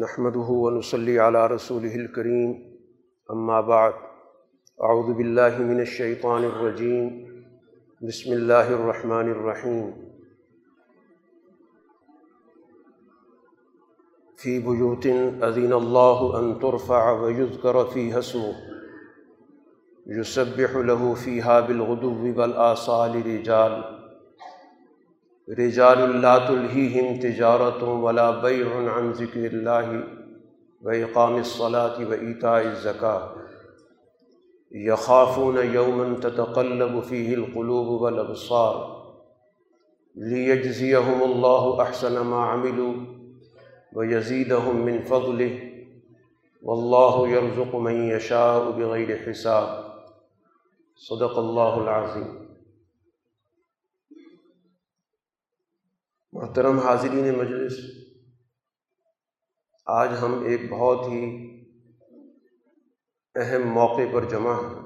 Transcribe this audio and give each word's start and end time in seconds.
نحمده 0.00 0.48
ونصلي 0.64 1.18
على 1.18 1.46
رسوله 1.46 1.94
الكريم، 1.94 2.76
أما 3.30 3.60
بعد، 3.60 3.94
أعوذ 4.82 5.12
بالله 5.14 5.58
من 5.58 5.80
الشيطان 5.80 6.44
الرجيم، 6.44 7.06
بسم 8.02 8.32
الله 8.32 8.72
الرحمن 8.74 9.30
الرحيم. 9.30 9.94
في 14.36 14.58
بيوت 14.58 15.06
أذن 15.50 15.72
الله 15.72 16.38
أن 16.40 16.58
ترفع 16.58 17.10
ويذكر 17.10 17.84
فيها 17.84 18.18
اسمه، 18.18 18.54
يسبح 20.06 20.76
له 20.76 21.14
فيها 21.14 21.60
بالغدو 21.60 22.40
والآصال 22.40 23.26
رجال. 23.26 23.97
رجال 25.48 26.20
لا 26.20 26.38
تلهيهم 26.38 27.20
تجارة 27.20 27.94
ولا 27.94 28.42
بيع 28.42 28.92
عن 28.92 29.10
ذكر 29.10 29.46
الله 29.46 30.04
وإقام 30.82 31.36
الصلاة 31.36 32.08
وإيتاء 32.08 32.66
الزكاة. 32.66 33.32
يخافون 34.72 35.56
يوما 35.56 36.18
تتقلب 36.18 37.00
فيه 37.00 37.34
القلوب 37.34 38.02
والأبصار. 38.02 38.98
ليجزيهم 40.16 41.22
الله 41.22 41.82
أحسن 41.82 42.20
ما 42.20 42.42
عملوا 42.42 42.94
ويزيدهم 43.92 44.84
من 44.84 45.02
فضله. 45.02 45.72
والله 46.62 47.28
يرزق 47.28 47.76
من 47.76 48.08
يشاء 48.08 48.70
بغير 48.70 49.18
حساب. 49.18 49.84
صدق 50.96 51.38
الله 51.38 51.82
العظيم. 51.82 52.47
محترم 56.38 56.78
حاضرین 56.78 57.38
مجلس، 57.38 57.78
آج 59.86 60.08
ہم 60.22 60.42
ایک 60.42 60.68
بہت 60.70 61.06
ہی 61.06 61.22
اہم 63.34 63.66
موقع 63.68 64.02
پر 64.12 64.24
جمع 64.24 64.52
ہیں 64.54 64.82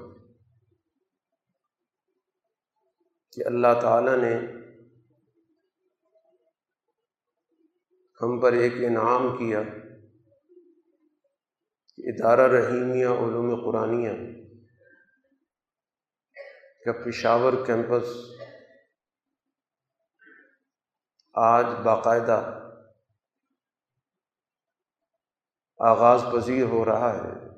کہ 3.31 3.45
اللہ 3.45 3.79
تعالیٰ 3.81 4.17
نے 4.17 4.33
ہم 8.21 8.39
پر 8.39 8.53
ایک 8.53 8.73
انعام 8.85 9.29
کیا 9.37 9.63
کہ 11.97 12.09
ادارہ 12.09 12.47
رحیمیہ 12.51 13.15
علوم 13.17 13.55
قرآنیہ 13.63 14.15
کا 16.85 16.91
پشاور 17.05 17.65
کیمپس 17.65 18.17
آج 21.33 21.65
باقاعدہ 21.83 22.59
آغاز 25.79 26.23
پذیر 26.33 26.63
ہو 26.63 26.85
رہا 26.85 27.13
ہے۔ 27.13 27.49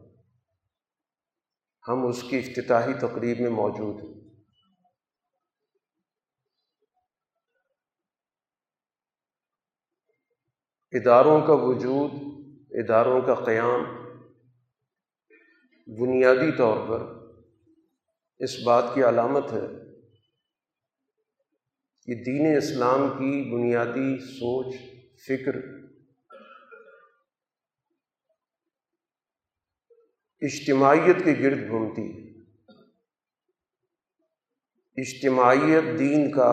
ہم 1.87 2.07
اس 2.07 2.23
کی 2.29 2.39
افتتاحی 2.39 2.93
تقریب 2.93 3.39
میں 3.39 3.49
موجود 3.49 4.03
ہیں۔ 4.03 4.29
اداروں 10.91 11.41
کا 11.41 11.53
وجود، 11.53 12.11
اداروں 12.69 13.21
کا 13.21 13.35
قیام 13.35 14.05
بنیادی 15.87 16.57
طور 16.57 16.77
پر 16.87 17.25
اس 18.37 18.59
بات 18.65 18.83
کی 18.93 19.03
علامت 19.03 19.53
ہے 19.53 19.84
کہ 22.05 22.15
دین 22.23 22.57
اسلام 22.57 23.09
کی 23.09 23.51
بنیادی 23.51 24.19
سوچ، 24.19 24.75
فکر، 25.27 25.55
اجتماعیت 30.41 31.15
کے 31.25 31.33
گرد 31.39 31.69
گھومتی 31.69 32.01
ہے۔ 32.01 32.25
اجتماعیت 34.97 35.99
دین 35.99 36.31
کا 36.31 36.51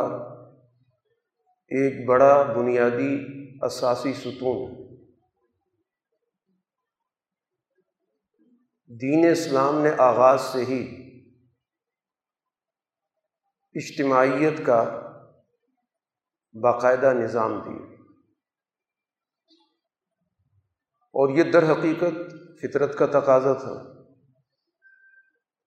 ایک 1.68 2.06
بڑا 2.06 2.42
بنیادی 2.42 3.16
اساسی 3.62 4.12
ستون 4.12 4.82
دین 8.86 9.30
اسلام 9.30 9.82
نے 9.82 9.90
آغاز 9.98 10.40
سے 10.40 10.64
ہی 10.64 10.82
اجتماعیت 13.74 14.66
کا 14.66 15.01
باقاعدہ 16.52 17.12
نظام 17.12 17.52
دیا 17.58 17.92
اور 21.14 21.28
یہ 21.28 21.42
در 21.52 21.72
حقیقت 21.72 22.32
فطرت 22.62 22.98
کا 22.98 23.06
تقاضا 23.06 23.52
تھا۔ 23.52 24.02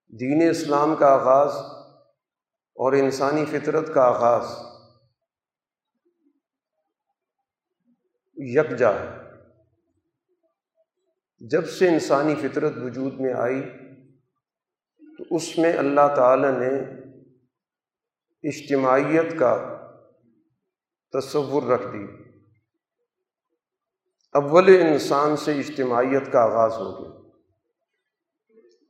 دین 0.08 0.50
اسلام 0.50 0.96
کا 0.96 1.08
آغاز 1.08 1.52
اور 2.76 2.94
انسانی 2.94 3.46
فطرت 3.46 3.94
کا 3.94 4.02
آغاز 4.02 4.46
یکجا 8.36 8.90
ہے۔ 8.90 9.26
جب 11.40 11.70
سے 11.70 11.90
انسانی 11.90 12.36
فطرت 12.36 12.74
وجود 12.78 13.14
میں 13.14 13.34
آئی، 13.34 13.62
تو 15.18 15.36
اس 15.36 15.58
میں 15.58 15.78
اللہ 15.78 16.16
تعالیٰ 16.16 16.52
نے 16.52 17.02
اجتماعیت 18.44 19.40
کا 19.40 19.82
تصور 21.20 21.64
رکھ 21.64 21.88
دی۔ 21.94 22.06
اول 24.34 24.70
انسان 24.70 25.38
سے 25.38 25.60
اجتماعیت 25.60 26.32
کا 26.32 26.40
آغاز 26.40 26.74
ہو 26.74 27.04
گیا۔ 27.04 27.26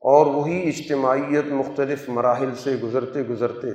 اور 0.08 0.25
وہی 0.25 0.69
اجتماعیت 0.69 1.46
مختلف 1.46 2.09
مراحل 2.09 2.56
سے 2.56 2.75
گزرتے 2.75 3.22
گزرتے، 3.22 3.68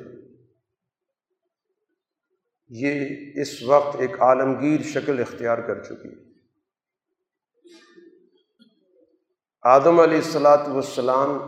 یہ 2.69 3.07
اس 3.41 3.63
وقت 3.63 3.97
ایک 4.01 4.21
عالمگیر 4.21 4.83
شکل 4.83 5.21
اختیار 5.21 5.59
کر 5.59 5.83
چکی۔ 5.83 6.31
آدم 9.63 10.01
علیہ 10.01 10.17
السلاۃ 10.17 10.69
والسلام 10.69 11.39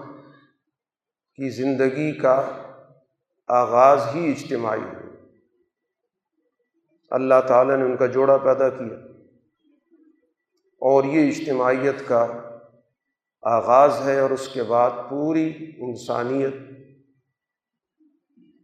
کی 1.34 1.50
زندگی 1.50 2.18
کا 2.18 2.62
آغاز 3.48 4.14
ہی 4.14 4.30
اجتماعی 4.30 4.80
ہے۔ 4.80 5.01
اللہ 7.14 7.34
تعالیٰ 7.48 7.76
نے 7.76 7.84
ان 7.84 7.96
کا 7.96 8.06
جوڑا 8.06 8.36
پیدا 8.36 8.68
کیا 8.68 8.96
اور 10.82 11.04
یہ 11.04 11.28
اجتماعیت 11.28 12.08
کا 12.08 12.26
آغاز 13.42 13.92
ہے 14.04 14.20
اور 14.20 14.30
اس 14.30 14.48
کے 14.48 14.62
بعد 14.62 14.90
پوری 15.10 15.52
انسانیت 15.78 16.54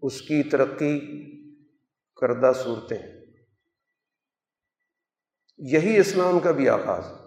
اس 0.03 0.21
کی 0.21 0.43
ترقی 0.43 0.99
کردہ 2.17 2.53
صورتیں 2.65 2.99
یہی 5.59 5.99
اسلام 5.99 6.39
کا 6.39 6.51
بھی 6.51 6.69
آغاز 6.69 7.05
ہے۔ 7.07 7.27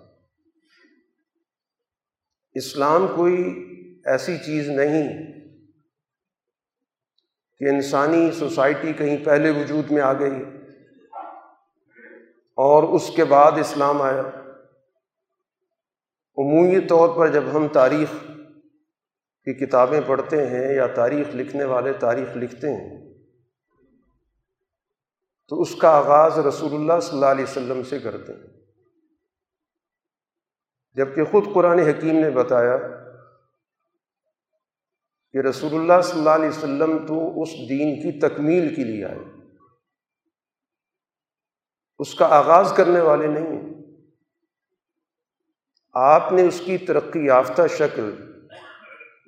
اسلام 2.53 3.07
کوئی 3.15 3.43
ایسی 4.05 4.37
چیز 4.37 4.69
نہیں 4.69 5.09
کہ 7.57 7.69
انسانی 7.69 8.31
سوسائٹی 8.31 8.93
کہیں 8.93 9.25
پہلے 9.25 9.49
وجود 9.49 9.91
میں 9.91 10.01
آ 10.01 10.13
گئی 10.13 10.60
اور 12.57 12.83
اس 12.83 13.11
کے 13.15 13.23
بعد 13.23 13.51
اسلام 13.51 14.01
آیا۔ 14.01 14.21
عمومی 16.37 16.79
طور 16.79 17.09
پر 17.17 17.27
جب 17.27 17.43
ہم 17.53 17.67
تاریخ 17.67 18.09
کی 19.47 19.53
کتابیں 19.65 20.01
پڑھتے 20.07 20.47
ہیں 20.47 20.75
یا 20.75 20.87
تاریخ 20.87 21.35
لکھنے 21.35 21.63
والے 21.63 21.93
تاریخ 21.93 22.37
لکھتے 22.37 22.69
ہیں، 22.69 23.13
تو 25.51 25.61
اس 25.61 25.75
کا 25.75 25.89
آغاز 25.89 26.39
رسول 26.39 26.73
اللہ 26.73 26.99
صلی 26.99 27.13
اللہ 27.13 27.25
علیہ 27.25 27.43
وسلم 27.43 27.83
سے 27.83 27.99
کرتے 27.99 28.33
ہیں۔ 28.33 28.47
جبکہ 30.97 31.23
خود 31.23 31.53
قرآن 31.53 31.79
حکیم 31.79 32.19
نے 32.19 32.29
بتایا 32.29 32.77
کہ 35.33 35.37
رسول 35.37 35.73
اللہ 35.73 36.01
صلی 36.03 36.19
اللہ 36.19 36.29
علیہ 36.29 36.49
وسلم 36.49 36.97
تو 37.07 37.41
اس 37.41 37.49
دین 37.69 37.95
کی 37.95 38.19
تکمیل 38.19 38.75
کے 38.75 38.83
لیے 38.83 39.05
آئے۔ 39.05 39.40
اس 42.01 42.15
کا 42.15 42.25
آغاز 42.25 42.73
کرنے 42.77 43.01
والے 43.01 43.27
نہیں 43.27 43.61
ہیں۔ 43.61 43.73
آپ 45.93 46.31
نے 46.31 46.41
اس 46.47 46.61
کی 46.65 46.77
ترقی 46.77 47.25
یافتہ 47.25 47.61
شکل، 47.69 48.15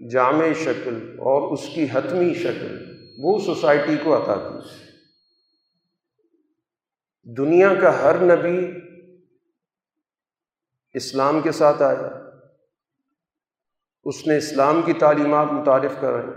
جامع 0.09 0.45
شکل 0.55 1.15
اور 1.19 1.53
اس 1.53 1.69
کی 1.75 1.85
حتمی 1.93 2.33
شکل، 2.33 2.97
وہ 3.17 3.39
سوسائٹی 3.39 3.97
کو 4.03 4.23
عطا 4.23 4.35
کی۔ 4.35 4.57
دنیا 7.37 7.75
کا 7.81 8.01
ہر 8.01 8.15
نبی 8.19 8.71
اسلام 10.93 11.41
کے 11.41 11.51
ساتھ 11.51 11.81
آیا۔ 11.81 12.09
اس 14.03 14.27
نے 14.27 14.37
اسلام 14.37 14.81
کی 14.81 14.93
تعلیمات 14.93 15.47
متعارف 15.51 15.91
کرائی 16.01 16.27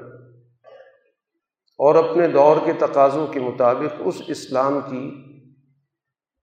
اور 1.79 1.95
اپنے 1.95 2.29
دور 2.29 2.57
کے 2.65 2.73
تقاضوں 2.73 3.27
کے 3.27 3.41
مطابق 3.41 4.03
اس 4.05 4.23
اسلام 4.29 4.81
کی 4.81 5.26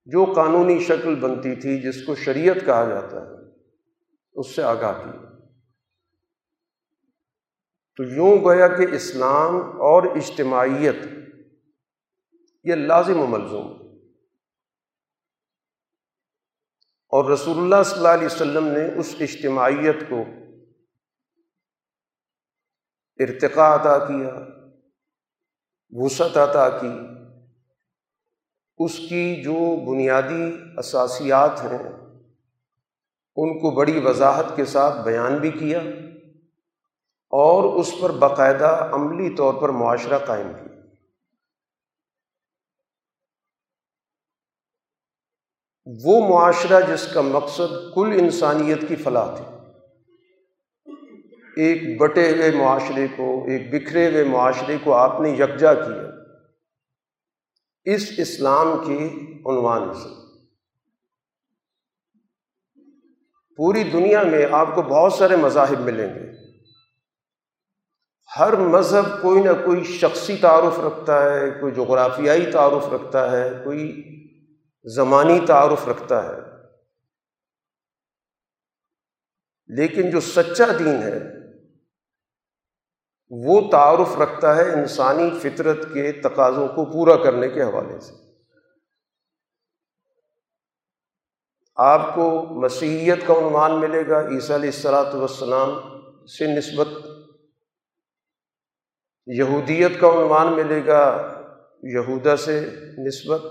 جو 0.05 0.33
قانونی 0.35 0.79
شکل 0.79 1.15
بنتی 1.15 1.55
تھی 1.55 1.81
جس 1.81 2.05
کو 2.05 2.15
شریعت 2.15 2.55
کہا 2.65 2.89
جاتا 2.89 3.21
ہے، 3.21 3.50
اس 4.33 4.55
سے 4.55 4.63
آگاہ 4.63 4.94
کیا 4.94 5.29
تو 7.97 8.03
یوں 8.03 8.44
گویا 8.44 8.67
کہ 8.67 8.95
اسلام 8.95 9.55
اور 9.81 10.03
اجتماعیت، 10.03 10.95
یہ 12.63 12.75
لازم 12.75 13.19
و 13.19 13.27
ملزوم۔ 13.27 13.83
اور 17.09 17.31
رسول 17.31 17.57
اللہ 17.57 17.83
صلی 17.83 17.97
اللہ 17.97 18.07
علیہ 18.07 18.25
وسلم 18.25 18.67
نے 18.67 19.00
اس 19.00 19.15
اجتماعیت 19.19 19.95
کو 20.09 20.23
ارتقاء 23.19 23.75
عطا 23.75 24.05
کیا، 24.05 24.47
وسعت 25.89 26.38
عطا 26.38 26.69
کی۔ 26.69 27.23
اس 28.78 28.98
کی 28.98 29.44
جو 29.44 29.86
بنیادی 29.92 30.58
اساسیات 30.78 31.64
ہیں، 31.64 31.92
ان 33.36 33.60
کو 33.60 33.72
بڑی 33.72 34.00
وضاحت 34.00 34.46
کے 34.56 34.66
ساتھ 34.66 35.06
بیان 35.06 35.38
بھی 35.38 35.52
کیا 35.52 35.80
اور 37.30 37.80
اس 37.80 37.92
پر 38.02 38.12
باقاعدہ 38.12 38.90
عملی 38.94 39.36
طور 39.36 39.54
پر 39.54 39.70
معاشرہ 39.70 40.18
قائم 40.18 40.54
کیا۔ 40.54 40.74
وہ 46.06 46.30
معاشرہ 46.30 46.81
جس 46.94 47.14
کا 47.14 47.22
مقصد 47.22 47.96
کل 47.96 48.12
انسانیت 48.20 48.88
کی 48.88 48.96
فلاح 48.96 49.36
تھی۔ 49.36 49.46
ایک 51.58 52.02
بٹے 52.02 52.31
ہوئے 52.31 52.52
معاشرے 52.52 53.08
کو، 53.16 53.44
ایک 53.48 53.74
بکھرے 53.74 54.12
ہوئے 54.12 54.24
معاشرے 54.24 54.78
کو 54.84 54.94
آپ 54.94 55.22
نے 55.22 55.30
یکجا 55.30 55.74
کیا۔ 55.74 56.23
اس 57.85 58.12
اسلام 58.18 58.68
کے 58.88 59.07
عنوان 59.45 59.94
سے 59.94 60.09
پوری 63.56 63.83
دنیا 63.83 64.24
میں 64.24 64.45
آپ 64.51 64.75
کو 64.75 64.81
بہت 64.81 65.13
سارے 65.13 65.35
مذاہب 65.35 65.80
ملیں 65.80 66.15
گے۔ 66.15 66.31
ہر 68.39 68.56
مذہب 68.56 69.21
کوئی 69.21 69.44
نہ 69.44 69.50
کوئی 69.65 69.83
شخصی 69.83 70.38
تعارف 70.38 70.80
رکھتا 70.80 71.33
ہے، 71.33 71.51
کوئی 71.51 71.74
جغرافیائی 71.74 72.51
تعارف 72.51 72.94
رکھتا 72.94 73.31
ہے، 73.31 73.50
کوئی 73.63 74.03
زمانی 74.95 75.39
تعارف 75.47 75.88
رکھتا 75.88 76.24
ہے۔ 76.24 76.53
لیکن 79.68 80.12
جو 80.12 80.19
سچا 80.19 80.65
دین 80.79 81.03
ہے 81.03 81.43
وہ 83.41 83.71
تعارف 83.71 84.21
رکھتا 84.21 84.56
ہے 84.56 84.74
انسانی 84.74 85.39
فطرت 85.39 85.77
کے 85.94 86.12
تقاضوں 86.12 86.68
کو 86.68 86.85
پورا 86.85 87.24
کرنے 87.24 87.50
کے 87.50 87.63
حوالے 87.63 88.00
سے۔ 88.00 88.13
آپ 91.75 92.15
کو 92.15 92.45
مسیحیت 92.62 93.18
کا 93.27 93.33
عنوان 93.33 93.80
ملے 93.80 94.07
گا، 94.07 94.19
عیسیٰ 94.19 94.56
علیہ 94.56 94.69
السلاۃ 94.69 95.13
والسلام 95.13 95.69
سے 96.25 96.56
نسبت۔ 96.56 96.88
یہودیت 99.27 99.91
کا 100.00 100.09
عنوان 100.09 100.53
ملے 100.53 100.86
گا 100.86 101.33
یہودا 101.83 102.36
سے 102.36 102.69
نسبت۔ 103.07 103.41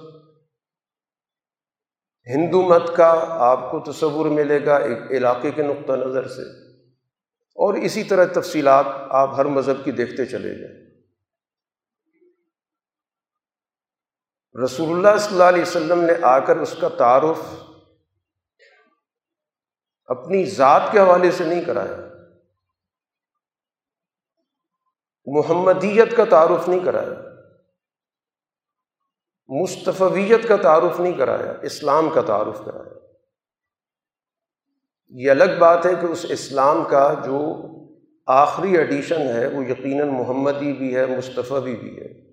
ہندو 2.26 2.62
مت 2.62 2.96
کا 2.96 3.24
آپ 3.28 3.70
کو 3.70 3.92
تصور 3.92 4.26
ملے 4.26 4.66
گا 4.66 4.76
ایک 4.76 4.98
علاقے 5.10 5.50
کے 5.50 5.62
نقطہ 5.62 5.92
نظر 5.92 6.28
سے۔ 6.28 6.61
اور 7.54 7.74
اسی 7.74 8.04
طرح 8.04 8.24
تفصیلات 8.34 8.86
آپ 9.10 9.30
ہر 9.34 9.44
مذہب 9.44 9.84
کی 9.84 9.90
دیکھتے 9.90 10.26
چلے 10.26 10.54
جائیں۔ 10.54 10.82
رسول 14.64 14.90
اللہ 14.90 15.18
صلی 15.20 15.32
اللہ 15.32 15.44
علیہ 15.44 15.62
وسلم 15.62 16.00
نے 16.00 16.12
آ 16.22 16.38
کر 16.38 16.56
اس 16.56 16.76
کا 16.80 16.88
تعارف 16.88 17.38
اپنی 20.04 20.44
ذات 20.44 20.82
کے 20.92 20.98
حوالے 20.98 21.30
سے 21.30 21.44
نہیں 21.44 21.64
کرایا۔ 21.64 21.96
محمدیت 25.26 26.16
کا 26.16 26.24
تعارف 26.24 26.68
نہیں 26.68 26.84
کرایا۔ 26.84 27.32
مصطفیت 29.48 30.48
کا 30.48 30.56
تعارف 30.56 31.00
نہیں 31.00 31.18
کرایا۔ 31.18 31.52
اسلام 31.62 32.10
کا 32.14 32.22
تعارف 32.22 32.58
کرایا۔ 32.64 33.01
یہ 35.14 35.30
الگ 35.30 35.58
بات 35.58 35.86
ہے 35.86 35.94
کہ 36.00 36.06
اس 36.06 36.26
اسلام 36.28 36.84
کا 36.84 37.14
جو 37.24 37.66
آخری 38.26 38.76
ایڈیشن 38.76 39.20
ہے 39.20 39.46
وہ 39.46 39.64
یقیناً 39.64 40.08
محمدی 40.08 40.72
بھی 40.72 40.96
ہے، 40.96 41.06
مصطفی 41.06 41.76
بھی 41.76 42.00
ہے۔ 42.00 42.30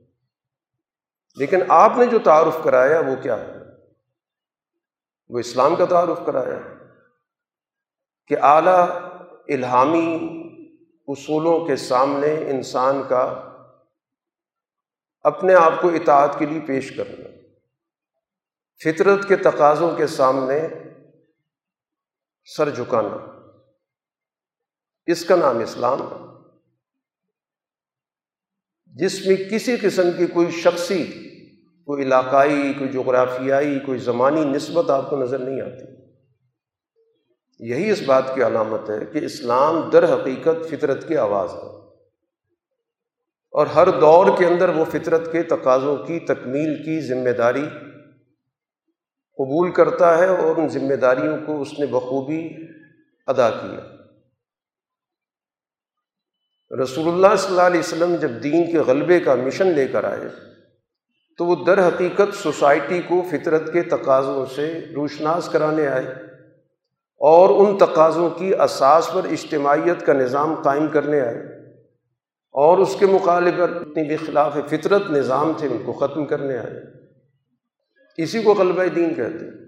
لیکن 1.35 1.59
آپ 1.67 1.91
نے 1.97 2.05
جو 2.05 2.19
تعارف 2.19 2.57
کرایا 2.63 2.99
وہ 2.99 3.15
کیا 3.23 3.39
ہے؟ 3.39 3.57
وہ 5.29 5.39
اسلام 5.39 5.75
کا 5.75 5.85
تعارف 5.85 6.19
کرایا۔ 6.25 6.59
کہ 8.27 8.35
اعلیٰ 8.41 8.89
الہامی 9.47 10.15
اصولوں 11.07 11.65
کے 11.65 11.75
سامنے 11.75 12.49
انسان 12.49 13.01
کا 13.09 13.51
اپنے 15.21 15.53
آپ 15.53 15.73
کو 15.81 15.87
اطاعت 15.87 16.39
کے 16.39 16.45
لیے 16.45 16.59
پیش 16.59 16.95
کرنا، 16.97 17.27
فطرت 18.83 19.27
کے 19.27 19.35
تقاضوں 19.35 19.95
کے 19.95 20.07
سامنے 20.07 20.67
سر 22.57 22.69
جھکانا، 22.69 23.41
اس 25.05 25.25
کا 25.25 25.35
نام 25.35 25.59
اسلام 25.59 26.01
ہے۔ 26.01 26.29
جس 28.85 29.27
میں 29.27 29.35
کسی 29.35 29.77
قسم 29.77 30.03
کی 30.17 30.27
کوئی 30.27 30.51
شخصی، 30.51 31.03
کوئی 31.85 32.03
علاقائی، 32.03 32.73
کوئی 32.73 32.89
جغرافیائی، 32.89 33.79
کوئی 33.79 33.99
زمانی 33.99 34.43
نسبت 34.45 34.89
آپ 34.89 35.09
کو 35.09 35.17
نظر 35.17 35.37
نہیں 35.37 35.61
آتی۔ 35.61 35.99
یہی 37.59 37.91
اس 37.91 38.01
بات 38.01 38.35
کی 38.35 38.43
علامت 38.43 38.89
ہے 38.89 39.05
کہ 39.05 39.25
اسلام 39.25 39.89
در 39.89 40.13
حقیقت 40.13 40.69
فطرت 40.69 41.07
کی 41.07 41.17
آواز 41.17 41.49
ہے۔ 41.53 41.79
اور 43.51 43.67
ہر 43.67 43.99
دور 43.99 44.37
کے 44.37 44.45
اندر 44.45 44.69
وہ 44.69 44.85
فطرت 44.85 45.31
کے 45.31 45.43
تقاضوں 45.43 45.97
کی، 45.97 46.19
تکمیل 46.19 46.75
کی 46.85 47.01
ذمہ 47.01 47.29
داری 47.29 47.65
قبول 49.39 49.71
کرتا 49.71 50.17
ہے 50.17 50.27
اور 50.27 50.57
ان 50.57 50.67
ذمہ 50.67 50.95
داریوں 50.95 51.37
کو 51.45 51.61
اس 51.61 51.79
نے 51.79 51.85
بخوبی 51.85 52.49
ادا 53.27 53.49
کیا۔ 53.49 53.95
رسول 56.83 57.07
اللہ 57.07 57.35
صلی 57.37 57.49
اللہ 57.49 57.61
علیہ 57.61 57.79
وسلم 57.79 58.15
جب 58.15 58.29
دین 58.43 58.71
کے 58.71 58.79
غلبے 58.79 59.19
کا 59.19 59.35
مشن 59.35 59.67
لے 59.67 59.87
کر 59.87 60.03
آئے 60.03 60.27
تو 61.37 61.45
وہ 61.45 61.65
در 61.65 61.87
حقیقت 61.87 62.35
سوسائٹی 62.35 63.01
کو 63.01 63.23
فطرت 63.31 63.73
کے 63.73 63.81
تقاضوں 63.81 64.45
سے 64.45 64.85
روشناس 64.95 65.49
کرانے 65.49 65.87
آئے 65.87 66.07
اور 67.17 67.67
ان 67.67 67.77
تقاضوں 67.77 68.29
کی 68.29 68.53
اساس 68.53 69.09
پر 69.13 69.23
اجتماعیت 69.23 70.05
کا 70.05 70.13
نظام 70.13 70.55
قائم 70.55 70.87
کرنے 70.87 71.21
آئے 71.21 71.37
اور 72.51 72.77
اس 72.77 72.95
کے 72.99 73.05
مقابلے 73.05 73.51
پر 73.51 73.69
اتنی 73.69 74.03
بھی 74.03 74.15
خلاف 74.15 74.57
فطرت 74.69 75.09
نظام 75.09 75.51
تھے 75.57 75.67
ان 75.67 75.77
کو 75.85 75.93
ختم 75.93 76.25
کرنے 76.25 76.57
آئے۔ 76.57 76.98
اسی 78.23 78.41
کو 78.41 78.53
غلبہ 78.53 78.83
دین 78.83 79.15
کہتے 79.15 79.45
ہیں۔ 79.45 79.59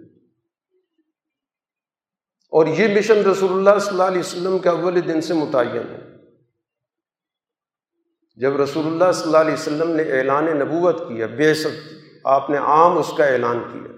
اور 2.50 2.67
یہ 2.67 2.98
مشن 2.98 3.17
رسول 3.17 3.51
اللہ 3.51 3.79
صلی 3.79 3.89
اللہ 3.89 4.03
علیہ 4.03 4.20
وسلم 4.20 4.60
کے 4.60 4.70
اول 4.70 5.08
دن 5.08 5.22
سے 5.22 5.34
متعین 5.34 5.91
ہے۔ 5.91 6.12
جب 8.36 8.62
رسول 8.62 8.88
اللہ 8.88 9.12
صلی 9.12 9.24
اللہ 9.24 9.38
علیہ 9.38 9.53
وسلم 9.53 9.91
نے 9.91 10.03
اعلان 10.03 10.46
نبوت 10.46 11.00
کیا، 11.00 11.27
بے 11.27 11.53
ست 11.53 11.93
آپ 12.24 12.50
نے 12.50 12.58
عام 12.58 12.98
اس 12.98 13.12
کا 13.17 13.25
اعلان 13.25 13.63
کیا۔ 13.74 13.91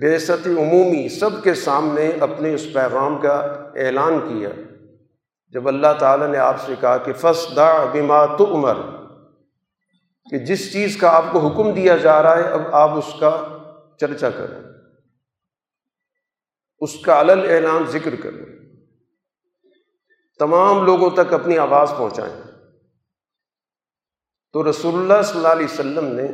بے 0.00 0.18
ست 0.18 0.46
عمومی 0.46 1.08
سب 1.08 1.44
کے 1.44 1.54
سامنے 1.54 2.10
اپنے 2.20 2.54
اس 2.54 2.72
پیغام 2.72 3.18
کا 3.20 3.34
اعلان 3.76 4.20
کیا۔ 4.28 4.48
جب 5.48 5.68
اللہ 5.68 5.86
تعالیٰ 5.98 6.28
نے 6.28 6.38
آپ 6.38 6.66
سے 6.66 6.74
کہا 6.80 6.96
کہ 6.96 7.12
فس 7.12 7.56
دا 7.56 7.84
بما 7.84 8.26
تو 8.26 8.54
عمر 8.54 8.97
کہ 10.30 10.38
جس 10.38 10.72
چیز 10.72 10.96
کا 10.96 11.16
آپ 11.16 11.24
کو 11.32 11.38
حکم 11.38 11.74
دیا 11.74 11.96
جا 11.96 12.22
رہا 12.22 12.36
ہے، 12.36 12.42
اب 12.42 12.60
آپ 12.72 12.90
اس 12.90 13.14
کا 13.20 13.58
چرچا 14.00 14.30
کریں۔ 14.30 14.60
اس 16.78 17.00
کا 17.00 17.20
علل 17.20 17.50
اعلان 17.50 17.84
ذکر 17.86 18.16
کریں۔ 18.16 18.46
تمام 20.38 20.84
لوگوں 20.84 21.10
تک 21.10 21.32
اپنی 21.32 21.58
آواز 21.58 21.92
پہنچائیں۔ 21.98 22.42
تو 24.52 24.70
رسول 24.70 24.94
اللہ 24.94 25.22
صلی 25.22 25.36
اللہ 25.36 25.48
علیہ 25.48 25.64
وسلم 25.64 26.04
نے 26.04 26.28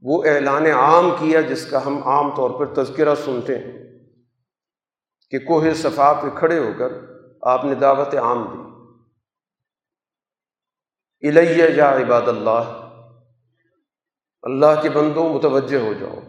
وہ 0.00 0.24
اعلان 0.24 0.66
عام 0.66 1.10
کیا 1.10 1.40
جس 1.40 1.66
کا 1.66 1.86
ہم 1.86 2.02
عام 2.02 2.36
طور 2.36 2.50
پر 2.50 2.84
تذکرہ 2.84 3.14
سنتے 3.14 3.58
ہیں 3.58 3.72
کہ 5.30 5.38
کوہ 5.38 5.64
صفا 5.74 6.12
پہ 6.12 6.26
کھڑے 6.38 6.58
ہو 6.58 6.70
کر 6.78 6.92
آپ 7.42 7.64
نے 7.64 7.74
دعوت 7.74 8.14
عام 8.14 8.44
دی۔ 8.44 8.73
الیہ 11.28 11.66
جا 11.66 11.96
عباد 11.96 12.22
اللہ 12.22 12.80
اللہ 14.42 14.80
کے 14.82 14.90
بندوں 14.90 15.34
متوجہ 15.34 15.78
ہو 15.78 15.92
جاؤ۔ 15.92 16.20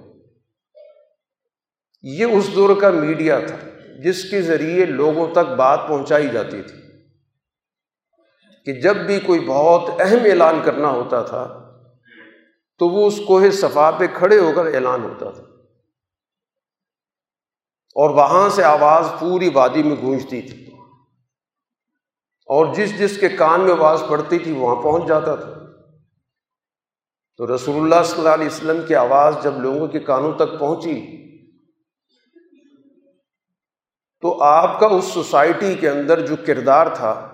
یہ 2.02 2.26
اس 2.26 2.56
دور 2.56 2.82
کا 2.82 2.90
میڈیا 2.90 3.40
تھا 3.40 3.58
جس 4.04 4.30
کے 4.30 4.42
ذریعے 4.42 4.86
لوگوں 4.86 5.32
تک 5.32 5.52
بات 5.58 5.80
پہنچائی 5.88 6.30
جاتی 6.30 6.62
تھی 6.62 6.78
کہ 8.66 8.82
جب 8.82 8.96
بھی 8.96 9.20
کوئی 9.20 9.40
بہت 9.40 10.02
اہم 10.02 10.20
اعلان 10.26 10.62
کرنا 10.66 10.90
ہوتا 10.90 11.22
تھا 11.24 11.62
تو 12.78 12.88
وہ 12.88 13.08
اس 13.08 13.20
کوہ 13.28 13.50
صفا 13.50 13.92
پہ 13.92 14.06
کھڑے 14.14 14.40
ہو 14.40 14.52
کر 14.56 14.66
اعلان 14.66 15.04
ہوتا 15.04 15.32
تھا۔ 15.32 15.44
اور 17.96 18.10
وہاں 18.10 18.50
سے 18.50 18.64
آواز 18.64 19.08
پوری 19.20 19.50
وادی 19.50 19.84
میں 19.84 19.96
گونجتی 20.02 20.42
تھی۔ 20.42 20.65
اور 22.46 22.74
جس 22.74 23.00
جس 23.00 23.20
کے 23.20 23.30
کان 23.30 23.62
میں 23.62 23.72
آواز 23.72 24.04
پڑتی 24.10 24.40
تھی 24.40 24.52
وہاں 24.52 24.76
پہنچ 24.76 25.08
جاتا 25.08 25.36
تھا۔ 25.36 25.52
تو 27.38 27.56
رسول 27.56 27.76
اللہ 27.76 28.04
صلی 28.06 28.18
اللہ 28.18 28.30
علیہ 28.30 28.48
وسلم 28.48 28.82
کی 28.88 28.96
آواز 28.96 29.36
جب 29.44 29.54
لوگوں 29.58 29.88
کے 29.88 30.00
کانوں 30.00 30.34
تک 30.34 30.60
پہنچی، 30.60 31.26
تو 34.22 34.44
آپ 34.44 34.80
کا 34.80 34.88
اس 34.88 35.06
سوسائٹی 35.06 35.76
کے 35.76 35.90
اندر 35.90 36.28
جو 36.28 36.36
کردار 36.46 36.88
تھا، 36.94 37.32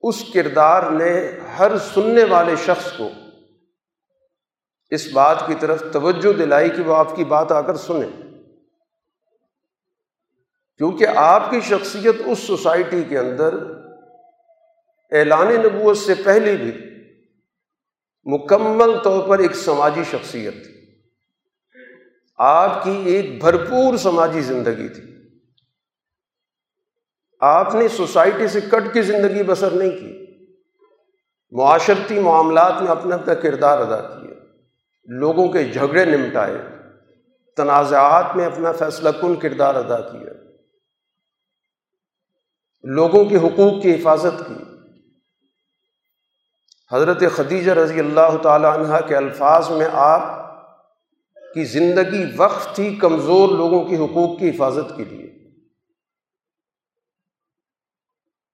اس 0.00 0.24
کردار 0.34 0.90
نے 0.90 1.30
ہر 1.58 1.78
سننے 1.78 2.24
والے 2.24 2.56
شخص 2.56 2.92
کو 2.92 3.08
اس 4.90 5.12
بات 5.12 5.46
کی 5.46 5.54
طرف 5.60 5.82
توجہ 5.92 6.32
دلائی 6.32 6.70
کہ 6.70 6.82
وہ 6.82 6.96
آپ 6.96 7.16
کی 7.16 7.24
بات 7.24 7.52
آ 7.52 7.60
کر 7.60 7.76
سنیں۔ 7.76 8.25
کیونکہ 10.78 11.06
آپ 11.06 11.50
کی 11.50 11.60
شخصیت 11.60 12.16
اس 12.26 12.38
سوسائٹی 12.38 13.04
کے 13.08 13.18
اندر 13.18 13.54
اعلان 15.10 15.46
نبوت 15.46 15.96
سے 15.96 16.14
پہلے 16.14 16.56
بھی 16.56 16.86
مکمل 18.24 18.98
طور 19.04 19.28
پر 19.28 19.38
ایک 19.38 19.56
سماجی 19.56 20.02
شخصیت 20.10 20.54
تھی۔ 20.64 20.76
آپ 22.38 22.84
کی 22.84 23.02
ایک 23.04 23.40
بھرپور 23.40 23.96
سماجی 23.96 24.40
زندگی 24.40 24.88
تھی۔ 24.88 25.02
آپ 27.40 27.74
نے 27.74 27.88
سوسائٹی 27.88 28.48
سے 28.48 28.60
کٹ 28.60 28.92
کی 28.92 29.02
زندگی 29.02 29.42
بسر 29.42 29.70
نہیں 29.70 29.90
کی۔ 29.90 30.26
معاشرتی 31.50 32.18
معاملات 32.18 32.82
میں 32.82 32.90
اپنا 32.90 33.14
اپنا 33.14 33.34
کردار 33.34 33.78
ادا 33.78 34.00
کیا۔ 34.00 34.34
لوگوں 35.04 35.48
کے 35.48 35.64
جھگڑے 35.64 36.04
نمٹائے۔ 36.04 36.54
تنازعات 37.56 38.36
میں 38.36 38.46
اپنا 38.46 38.72
فیصلہ 38.72 39.08
کن 39.20 39.34
کردار 39.34 39.74
ادا 39.74 40.00
کیا۔ 40.00 40.45
لوگوں 42.88 43.24
کے 43.24 43.36
حقوق 43.36 43.82
کی 43.82 43.94
حفاظت 43.94 44.42
کی۔ 44.48 44.54
حضرت 46.92 47.22
خدیجہ 47.36 47.72
رضی 47.72 48.00
اللہ 48.00 48.36
تعالی 48.42 48.66
عنہ 48.66 48.96
کے 49.08 49.16
الفاظ 49.16 49.70
میں 49.70 49.88
آپ 49.92 50.46
کی 51.54 51.64
زندگی 51.64 52.24
وقف 52.36 52.74
تھی 52.74 52.96
کمزور 52.96 53.48
لوگوں 53.48 53.84
کے 53.84 53.96
حقوق 53.96 54.38
کی 54.38 54.50
حفاظت 54.50 54.96
کے 54.96 55.04
لیے۔ 55.04 55.26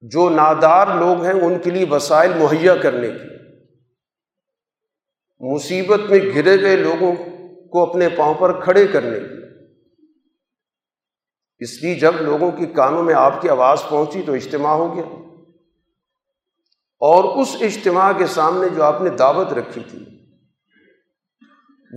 جو 0.01 0.29
نادار 0.29 0.87
لوگ 0.87 1.25
ہیں 1.25 1.33
ان 1.33 1.59
کے 1.59 1.71
لیے 1.71 1.87
وسائل 1.91 2.33
مہیا 2.35 2.77
کرنے 2.77 3.09
کی 3.09 3.33
مصیبت 5.41 6.01
میں 6.11 6.19
گرے 6.35 6.63
گئے 6.63 6.77
لوگوں 6.77 7.13
کو 7.69 7.91
اپنے 7.91 8.09
پاؤں 8.09 8.35
پر 8.35 8.61
کھڑے 8.61 8.87
کرنے 8.87 9.21
کی 9.21 9.42
اس 11.63 11.83
لیے 11.83 11.95
جب 11.95 12.15
لوگوں 12.21 12.51
کی 12.51 12.67
کانوں 12.67 13.03
میں 13.03 13.15
آپ 13.15 13.43
کی 13.43 13.49
آواز 13.49 13.83
پہنچی 13.89 14.23
تو 14.23 14.33
اجتماع 14.33 14.75
ہو 14.75 14.97
گیا۔ 14.97 15.05
اور 17.01 17.43
اس 17.43 17.57
اجتماع 17.61 18.13
کے 18.13 18.27
سامنے 18.27 18.69
جو 18.69 18.83
آپ 18.83 19.03
نے 19.03 19.11
دعوت 19.11 19.53
رکھی 19.53 19.81
تھی، 19.91 20.05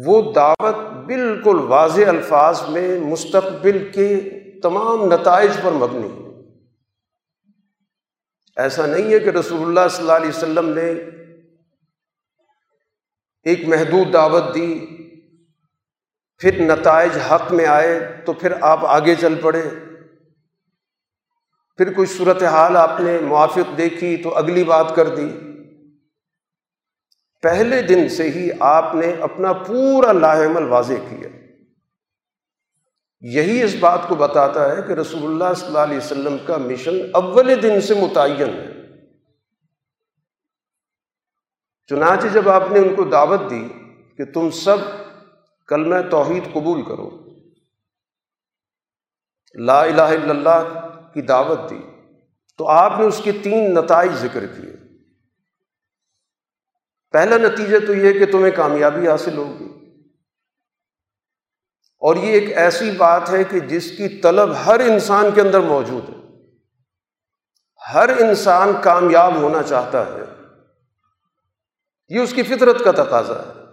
وہ 0.06 0.34
دعوت 0.34 0.76
بالکل 1.06 1.60
واضح 1.60 2.02
الفاظ 2.08 2.70
میں 2.70 3.00
مستقبل 3.00 3.92
کے 3.92 4.20
تمام 4.64 5.14
نتائج 5.14 5.52
پر 5.64 5.72
مبنی 5.72 6.08
ہے۔ 6.10 6.26
ایسا 8.58 8.86
نہیں 8.86 9.14
ہے 9.14 9.20
کہ 9.20 9.30
رسول 9.30 9.62
اللہ 9.62 9.88
صلی 9.90 10.02
اللہ 10.02 10.12
علیہ 10.12 10.30
وسلم 10.30 10.70
نے 10.70 10.92
ایک 13.44 13.68
محدود 13.68 14.14
دعوت 14.14 14.44
دی 14.56 14.86
پھر 16.38 16.62
نتائج 16.62 17.18
حق 17.32 17.52
میں 17.52 17.66
آئے 17.66 18.22
تو 18.26 18.34
پھر 18.34 18.54
آپ 18.62 18.86
آگے 18.86 19.16
چل 19.16 19.36
پڑے۔ 19.42 19.70
پھر 21.78 21.94
کوئی 21.94 22.08
صورت 22.08 22.44
حال 22.44 22.78
آپ 22.78 23.00
نے 23.00 23.20
موافق 23.20 23.78
دیکھی 23.78 24.18
تو 24.18 24.36
اگلی 24.36 24.64
بات 24.64 24.96
کر 24.96 25.16
دی۔ 25.16 25.30
پہلے 27.42 27.82
دن 27.82 28.10
سے 28.10 28.30
ہی 28.30 28.50
آپ 28.60 28.96
نے 28.96 29.16
اپنا 29.22 29.54
پورا 29.54 30.12
عمل 30.12 30.64
واضح 30.64 30.94
کیا۔ 31.10 31.30
یہی 33.22 33.64
اس 33.64 33.76
بات 33.80 34.00
کو 34.08 34.16
بتاتا 34.16 34.78
ہے 34.78 34.82
کہ 34.82 34.94
رسول 34.94 35.24
اللہ 35.24 35.54
صلی 35.54 35.68
اللہ 35.68 35.80
علیہ 35.80 35.98
وسلم 35.98 36.38
کا 36.46 36.58
مشن 36.58 36.94
اول 37.14 37.62
دن 37.62 37.82
سے 37.82 37.94
متعین 37.94 38.50
ہے۔ 38.50 38.68
چنانچہ 41.90 42.28
جب 42.28 42.50
آپ 42.50 42.64
نے 42.72 42.80
ان 42.80 42.96
کو 42.96 43.04
دعوت 43.04 43.42
دی 43.50 43.68
کہ 44.18 44.26
تم 44.26 44.50
سب 44.50 44.78
کلمہ 45.68 46.10
توحید 46.12 46.44
قبول 46.54 46.82
کرو۔ 46.82 47.26
لا 49.60 49.82
الہ 49.82 50.02
الا 50.02 50.30
اللہ 50.30 50.88
کی 51.14 51.22
دعوت 51.22 51.60
دی۔ 51.70 51.80
تو 52.58 52.68
آپ 52.68 52.94
نے 53.00 53.06
اس 53.06 53.22
کے 53.24 53.32
تین 53.32 53.74
نتائج 53.74 54.12
ذکر 54.12 54.46
کیے۔ 54.46 54.76
پہلا 57.12 57.38
نتیجہ 57.38 57.88
تو 57.88 57.94
یہ 57.94 58.26
کہ 58.26 58.32
تمہیں 58.32 58.52
کامیابی 58.56 59.08
حاصل 59.08 59.38
ہوگی۔ 59.38 59.66
اور 61.98 62.16
یہ 62.16 62.32
ایک 62.32 62.58
ایسی 62.58 62.92
بات 62.92 63.30
ہے 63.30 63.44
کہ 63.44 63.60
جس 63.60 63.98
کی 63.98 64.22
طلب 64.22 64.50
ہر 64.66 64.80
انسان 64.80 65.26
کے 65.36 65.42
اندر 65.42 65.60
موجود 65.60 66.10
ہے۔ 66.10 66.16
ہر 67.94 68.10
انسان 68.10 68.70
کامیاب 68.84 69.36
ہونا 69.36 69.64
چاہتا 69.64 70.06
ہے۔ 70.06 70.22
یہ 72.10 72.20
اس 72.20 72.34
کی 72.34 72.44
فطرت 72.44 72.84
کا 72.84 72.92
تقاضا 72.92 73.40
ہے۔ 73.40 73.65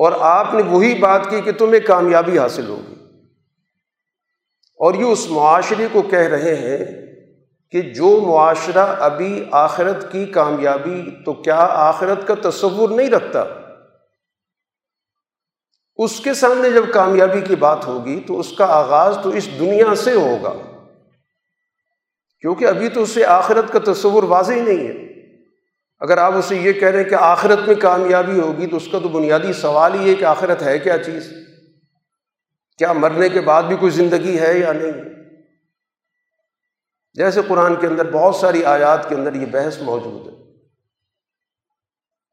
اور 0.00 0.12
آپ 0.20 0.54
نے 0.54 0.62
وہی 0.62 0.94
بات 0.94 1.30
کی 1.30 1.40
کہ 1.40 1.52
تمہیں 1.52 1.80
کامیابی 1.86 2.38
حاصل 2.38 2.68
ہوگی۔ 2.68 2.94
اور 4.76 4.94
یہ 4.94 5.04
اس 5.04 5.26
معاشرے 5.30 5.86
کو 5.92 6.02
کہہ 6.02 6.18
رہے 6.18 6.54
ہیں 6.54 7.06
کہ 7.70 7.80
جو 7.80 8.20
معاشرہ 8.20 8.96
ابھی 8.98 9.44
آخرت 9.50 10.12
کی 10.12 10.26
کامیابی، 10.26 11.10
تو 11.24 11.32
کیا 11.32 11.68
آخرت 11.70 12.26
کا 12.26 12.50
تصور 12.50 12.90
نہیں 12.90 13.10
رکھتا؟ 13.10 13.44
اس 15.96 16.20
کے 16.20 16.34
سامنے 16.34 16.70
جب 16.70 16.92
کامیابی 16.92 17.40
کی 17.40 17.56
بات 17.56 17.86
ہوگی، 17.86 18.20
تو 18.26 18.40
اس 18.40 18.52
کا 18.58 18.64
آغاز 18.64 19.18
تو 19.22 19.28
اس 19.28 19.48
دنیا 19.60 19.94
سے 19.94 20.12
ہوگا۔ 20.12 20.52
کیونکہ 22.40 22.64
ابھی 22.64 22.88
تو 22.88 23.02
اسے 23.02 23.24
آخرت 23.24 23.72
کا 23.72 23.92
تصور 23.92 24.22
واضح 24.22 24.52
ہی 24.52 24.60
نہیں 24.60 24.88
ہے۔ 24.88 25.09
اگر 26.00 26.18
آپ 26.18 26.32
اسے 26.32 26.56
یہ 26.56 26.72
کہہ 26.72 26.88
رہے 26.88 27.02
ہیں 27.02 27.10
کہ 27.10 27.14
آخرت 27.14 27.58
میں 27.66 27.74
کامیابی 27.74 28.40
ہوگی 28.40 28.66
تو 28.66 28.76
اس 28.76 28.88
کا 28.92 28.98
تو 28.98 29.08
بنیادی 29.08 29.52
سوال 29.52 29.94
ہی 29.94 30.10
ہے 30.10 30.14
کہ 30.14 30.24
آخرت 30.24 30.62
ہے 30.62 30.78
کیا 30.78 30.98
چیز؟ 30.98 31.32
کیا 32.78 32.92
مرنے 32.92 33.28
کے 33.28 33.40
بعد 33.40 33.62
بھی 33.62 33.76
کوئی 33.76 33.92
زندگی 33.92 34.38
ہے 34.38 34.58
یا 34.58 34.72
نہیں؟ 34.72 34.92
جیسے 37.14 37.40
قرآن 37.48 37.76
کے 37.76 37.86
اندر 37.86 38.10
بہت 38.10 38.36
ساری 38.36 38.64
آیات 38.64 39.08
کے 39.08 39.14
اندر 39.14 39.34
یہ 39.34 39.46
بحث 39.46 39.82
موجود 39.82 40.26
ہے۔ 40.26 40.30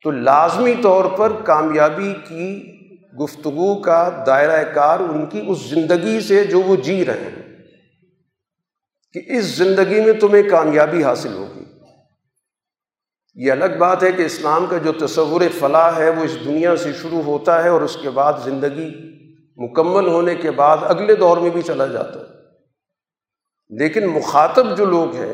تو 0.03 0.11
لازمی 0.11 0.73
طور 0.83 1.05
پر 1.17 1.31
کامیابی 1.43 2.13
کی 2.27 2.77
گفتگو 3.23 3.81
کا 3.81 4.23
دائرہ 4.27 4.63
کار 4.63 4.99
ان 4.99 5.25
کی 5.25 5.43
اس 5.47 5.69
زندگی 5.69 6.21
سے 6.21 6.43
جو 6.43 6.61
وہ 6.61 6.75
جی 6.75 7.05
رہے 7.05 7.31
ہیں۔ 7.37 7.57
کہ 9.13 9.21
اس 9.25 9.45
زندگی 9.45 10.01
میں 10.01 10.13
تمہیں 10.13 10.49
کامیابی 10.49 11.03
حاصل 11.03 11.33
ہوگی۔ 11.33 11.56
یہ 13.39 13.51
الگ 13.51 13.77
بات 13.79 14.03
ہے 14.03 14.11
کہ 14.11 14.21
اسلام 14.21 14.65
کا 14.65 14.77
جو 14.77 15.07
تصور 15.07 15.41
فلاح 15.59 15.97
ہے 15.97 16.09
وہ 16.09 16.23
اس 16.23 16.37
دنیا 16.45 16.75
سے 16.75 16.93
شروع 16.93 17.21
ہوتا 17.21 17.63
ہے 17.63 17.69
اور 17.69 17.81
اس 17.81 17.97
کے 18.01 18.09
بعد 18.09 18.33
زندگی 18.43 18.95
مکمل 19.57 20.07
ہونے 20.07 20.35
کے 20.35 20.51
بعد 20.51 20.77
اگلے 20.81 21.15
دور 21.15 21.37
میں 21.37 21.49
بھی 21.49 21.61
چلا 21.61 21.85
جاتا 21.85 22.19
ہے۔ 22.19 22.25
لیکن 23.69 24.05
مخاطب 24.05 24.77
جو 24.77 24.85
لوگ 24.85 25.15
ہیں، 25.15 25.33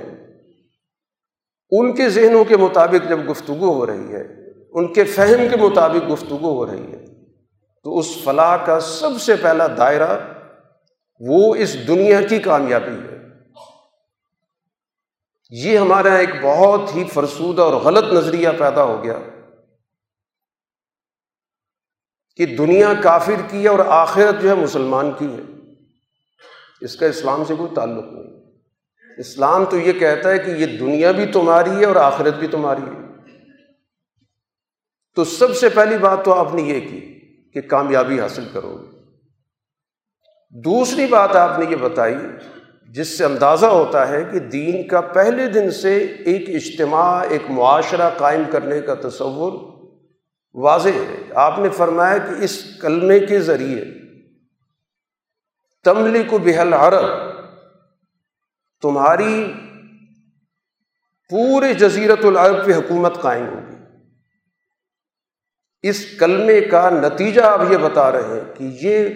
ان 1.71 1.95
کے 1.95 2.09
ذہنوں 2.09 2.43
کے 2.43 2.57
مطابق 2.57 3.09
جب 3.09 3.29
گفتگو 3.29 3.73
ہو 3.73 3.85
رہی 3.85 4.13
ہے، 4.13 4.51
ان 4.71 4.93
کے 4.93 5.03
فہم 5.03 5.47
کے 5.51 5.57
مطابق 5.57 6.11
گفتگو 6.11 6.53
ہو 6.53 6.65
رہی 6.65 6.93
ہے، 6.93 7.05
تو 7.83 7.99
اس 7.99 8.17
فلاح 8.23 8.57
کا 8.65 8.79
سب 8.79 9.21
سے 9.21 9.35
پہلا 9.41 9.67
دائرہ 9.77 10.17
وہ 11.19 11.55
اس 11.55 11.87
دنیا 11.87 12.21
کی 12.21 12.39
کامیابی 12.39 13.07
ہے۔ 13.07 13.12
یہ 15.55 15.77
ہمارا 15.77 16.13
ایک 16.13 16.29
بہت 16.41 16.95
ہی 16.95 17.03
فرسودہ 17.03 17.61
اور 17.61 17.73
غلط 17.73 18.13
نظریہ 18.13 18.49
پیدا 18.59 18.83
ہو 18.83 19.03
گیا 19.03 19.19
کہ 22.35 22.45
دنیا 22.45 22.93
کافر 23.03 23.33
کی 23.49 23.63
ہے 23.63 23.67
اور 23.67 23.79
آخرت 23.79 24.41
جو 24.41 24.49
ہے 24.49 24.55
مسلمان 24.55 25.11
کی 25.19 25.27
ہے۔ 25.27 25.41
اس 26.81 26.95
کا 26.95 27.05
اسلام 27.05 27.43
سے 27.45 27.55
کوئی 27.55 27.75
تعلق 27.75 28.05
نہیں۔ 28.05 28.51
اسلام 29.17 29.65
تو 29.65 29.79
یہ 29.79 29.93
کہتا 29.93 30.29
ہے 30.29 30.39
کہ 30.39 30.51
یہ 30.51 30.77
دنیا 30.77 31.11
بھی 31.11 31.25
تمہاری 31.25 31.71
ہے 31.71 31.85
اور 31.85 31.95
آخرت 31.95 32.33
بھی 32.33 32.47
تمہاری 32.47 32.81
ہے۔ 32.81 33.03
تو 35.15 35.23
سب 35.23 35.55
سے 35.55 35.69
پہلی 35.69 35.97
بات 35.97 36.25
تو 36.25 36.33
آپ 36.33 36.53
نے 36.53 36.61
یہ 36.61 36.79
کی 36.79 36.99
کہ 37.51 37.61
کامیابی 37.61 38.19
حاصل 38.19 38.47
کرو۔ 38.53 38.77
گے 38.77 38.99
دوسری 40.49 41.05
بات 41.05 41.35
آپ 41.35 41.59
نے 41.59 41.65
یہ 41.69 41.75
بتائی 41.75 42.15
جس 42.93 43.17
سے 43.17 43.25
اندازہ 43.25 43.65
ہوتا 43.65 44.07
ہے 44.07 44.23
کہ 44.31 44.39
دین 44.39 44.87
کا 44.87 45.01
پہلے 45.01 45.47
دن 45.47 45.71
سے 45.71 45.97
ایک 45.97 46.49
اجتماع، 46.49 47.23
ایک 47.29 47.41
معاشرہ 47.49 48.09
قائم 48.09 48.43
کرنے 48.51 48.81
کا 48.81 48.93
تصور 48.93 49.53
واضح 50.53 50.89
ہے۔ 50.89 51.23
آپ 51.35 51.59
نے 51.59 51.69
فرمایا 51.69 52.17
کہ 52.17 52.43
اس 52.43 52.63
کلمے 52.81 53.19
کے 53.19 53.39
ذریعے 53.39 53.85
تملی 55.83 56.23
کو 56.23 56.37
بحل 56.37 56.73
عرب 56.73 57.05
تمہاری 58.81 59.53
پورے 61.29 61.73
جزیرت 61.73 62.25
العرب 62.25 62.65
پہ 62.65 62.71
حکومت 62.71 63.21
قائم 63.21 63.45
ہوگی۔ 63.45 63.75
اس 65.81 66.05
کلمے 66.19 66.61
کا 66.61 66.89
نتیجہ 66.89 67.41
آپ 67.41 67.59
یہ 67.69 67.77
بتا 67.77 68.11
رہے 68.11 68.39
ہیں 68.39 68.55
کہ 68.57 68.87
یہ 68.87 69.09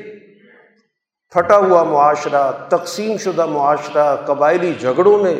پھٹا 1.33 1.57
ہوا 1.57 1.83
معاشرہ، 1.83 2.51
تقسیم 2.69 3.17
شدہ 3.17 3.45
معاشرہ، 3.45 4.15
قبائلی 4.25 4.73
جھگڑوں 4.79 5.23
میں 5.23 5.35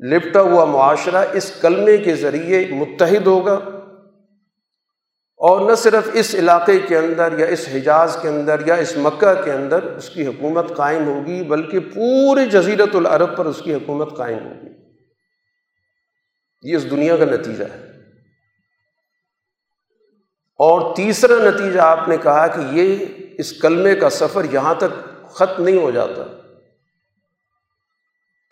لپٹا 0.00 0.40
ہوا 0.40 0.64
معاشرہ 0.64 1.24
اس 1.32 1.52
کلمے 1.60 1.96
کے 1.96 2.16
ذریعے 2.16 2.66
متحد 2.70 3.26
ہوگا۔ 3.26 3.54
اور 5.36 5.70
نہ 5.70 5.74
صرف 5.74 6.08
اس 6.12 6.34
علاقے 6.34 6.78
کے 6.78 6.98
اندر 6.98 7.38
یا 7.38 7.46
اس 7.46 7.68
حجاز 7.74 8.18
کے 8.22 8.28
اندر 8.28 8.66
یا 8.66 8.74
اس 8.74 8.96
مکہ 8.96 9.42
کے 9.44 9.52
اندر 9.52 9.82
اس 9.82 10.10
کی 10.10 10.26
حکومت 10.26 10.76
قائم 10.76 11.06
ہوگی، 11.06 11.42
بلکہ 11.42 11.78
پورے 11.78 12.46
جزیرت 12.46 12.96
العرب 12.96 13.36
پر 13.36 13.46
اس 13.46 13.62
کی 13.64 13.74
حکومت 13.74 14.16
قائم 14.16 14.38
ہوگی۔ 14.38 14.68
یہ 16.62 16.76
اس 16.76 16.90
دنیا 16.90 17.16
کا 17.16 17.24
نتیجہ 17.24 17.64
ہے۔ 17.64 17.90
اور 20.58 20.96
تیسرا 20.96 21.50
نتیجہ 21.50 21.80
آپ 21.80 22.08
نے 22.08 22.16
کہا 22.16 22.46
کہ 22.46 22.60
یہ 22.70 23.06
اس 23.38 23.60
کلمے 23.60 23.94
کا 23.94 24.10
سفر 24.10 24.44
یہاں 24.52 24.74
تک 24.74 25.24
ختم 25.30 25.64
نہیں 25.64 25.78
ہو 25.78 25.90
جاتا۔ 25.90 26.40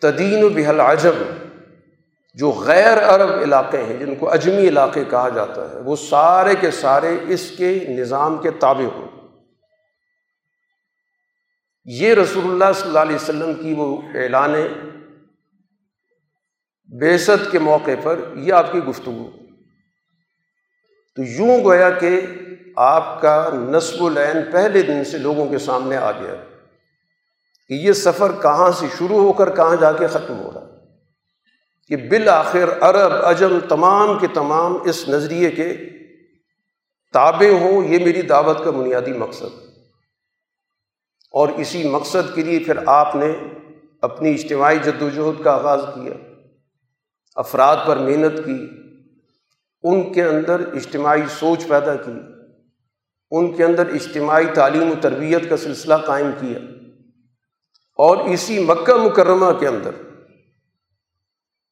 تدین 0.01 0.43
و 0.43 0.49
بحل 0.49 0.79
عجم 0.79 1.23
جو 2.35 2.51
غیر 2.51 2.97
عرب 2.97 3.29
علاقے 3.29 3.83
ہیں، 3.83 3.97
جن 3.97 4.15
کو 4.15 4.31
اجمی 4.31 4.67
علاقے 4.67 5.03
کہا 5.09 5.29
جاتا 5.29 5.71
ہے، 5.71 5.79
وہ 5.79 5.95
سارے 5.95 6.55
کے 6.59 6.71
سارے 6.71 7.17
اس 7.27 7.53
کے 7.57 7.85
نظام 7.89 8.37
کے 8.37 8.51
تابع 8.51 8.95
ہوں۔ 8.95 9.07
یہ 11.85 12.13
رسول 12.13 12.43
اللہ 12.45 12.73
صلی 12.75 12.87
اللہ 12.87 12.99
علیہ 12.99 13.15
وسلم 13.15 13.53
کی 13.53 13.73
وہ 13.77 14.01
اعلان 14.15 14.53
بیست 16.99 17.51
کے 17.51 17.59
موقع 17.59 17.91
پر 18.03 18.19
یہ 18.35 18.53
آپ 18.53 18.71
کی 18.71 18.79
گفتگو۔ 18.79 19.29
تو 21.15 21.23
یوں 21.23 21.63
گویا 21.63 21.89
کہ 21.89 22.21
آپ 22.75 23.21
کا 23.21 23.49
نصب 23.53 24.03
العین 24.03 24.51
پہلے 24.51 24.81
دن 24.81 25.03
سے 25.03 25.17
لوگوں 25.17 25.47
کے 25.47 25.57
سامنے 25.57 25.97
آ 25.97 26.11
گیا 26.11 26.35
کہ 27.69 27.73
یہ 27.73 27.93
سفر 27.93 28.31
کہاں 28.41 28.71
سے 28.71 28.85
شروع 28.97 29.21
ہو 29.21 29.33
کر 29.33 29.55
کہاں 29.55 29.75
جا 29.75 29.91
کے 29.91 30.07
ختم 30.07 30.39
ہو 30.39 30.51
رہا 30.55 30.65
کہ 31.87 31.97
بالآخر 31.97 32.69
عرب 32.81 33.25
اجم 33.25 33.59
تمام 33.69 34.19
کے 34.19 34.27
تمام 34.27 34.77
اس 34.85 35.09
نظریے 35.09 35.51
کے 35.51 35.77
تابع 37.13 37.59
ہوں، 37.59 37.85
یہ 37.85 38.05
میری 38.05 38.21
دعوت 38.21 38.63
کا 38.63 38.71
بنیادی 38.71 39.13
مقصد۔ 39.13 39.63
اور 41.31 41.49
اسی 41.49 41.89
مقصد 41.89 42.35
کے 42.35 42.41
لیے 42.41 42.59
پھر 42.59 42.77
آپ 42.85 43.15
نے 43.15 43.33
اپنی 44.01 44.33
اجتماعی 44.33 44.77
جد 44.83 45.01
وجہد 45.01 45.43
کا 45.43 45.51
آغاز 45.51 45.79
کیا۔ 45.95 46.13
افراد 47.35 47.77
پر 47.85 47.97
محنت 47.97 48.45
کی، 48.45 48.67
ان 49.83 50.13
کے 50.13 50.23
اندر 50.23 50.61
اجتماعی 50.73 51.21
سوچ 51.39 51.67
پیدا 51.67 51.95
کی۔ 51.95 52.32
ان 53.33 53.53
کے 53.53 53.63
اندر 53.63 53.87
اجتماعی 53.87 54.45
تعلیم 54.45 54.91
و 54.91 54.95
تربیت 55.01 55.49
کا 55.49 55.57
سلسلہ 55.57 55.93
قائم 56.05 56.31
کیا 56.39 56.59
اور 57.99 58.17
اسی 58.17 58.59
مکہ 58.63 58.95
مکرمہ 58.95 59.51
کے 59.59 59.67
اندر۔ 59.67 59.91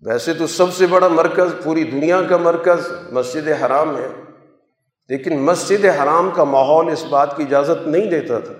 ویسے 0.01 0.34
تو 0.34 0.48
سب 0.48 0.74
سے 0.74 0.88
بڑا 0.88 1.08
مرکز 1.08 1.53
پوری 1.63 1.84
دنیا 1.84 2.22
کا 2.22 2.38
مرکز 2.38 2.91
مسجد 3.12 3.48
حرام 3.48 3.98
ہے، 3.98 4.08
لیکن 5.10 5.39
مسجد 5.39 5.86
حرام 5.86 6.30
کا 6.36 6.44
ماحول 6.44 6.91
اس 6.91 7.03
بات 7.10 7.38
کی 7.38 7.44
اجازت 7.44 7.88
نہیں 7.88 8.06
دیتا 8.06 8.39
تھا 8.39 8.53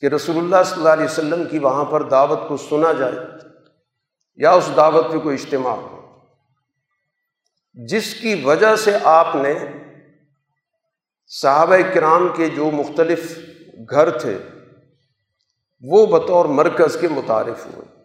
کہ 0.00 0.06
رسول 0.06 0.36
اللہ 0.36 0.62
صلی 0.64 0.78
اللہ 0.78 0.88
علیہ 0.88 1.04
وسلم 1.04 1.44
کی 1.44 1.58
وہاں 1.58 1.84
پر 1.84 2.02
دعوت 2.02 2.48
کو 2.48 2.56
سنا 2.56 2.92
جائے 2.92 3.14
یا 4.34 4.50
اس 4.50 4.70
دعوت 4.76 5.12
پہ 5.12 5.18
کوئی 5.18 5.36
اجتماع 5.36 5.72
ہو۔ 5.72 5.96
جس 7.74 8.14
کی 8.14 8.34
وجہ 8.44 8.76
سے 8.76 8.96
آپ 9.04 9.34
نے 9.34 9.54
صحابہ 11.28 11.76
کرام 11.94 12.28
کے 12.36 12.48
جو 12.48 12.70
مختلف 12.70 13.38
گھر 13.90 14.18
تھے، 14.18 14.38
وہ 15.80 16.06
بطور 16.06 16.44
مرکز 16.44 16.96
کے 17.00 17.08
متعارف 17.08 17.66
ہوئے۔ 17.66 18.02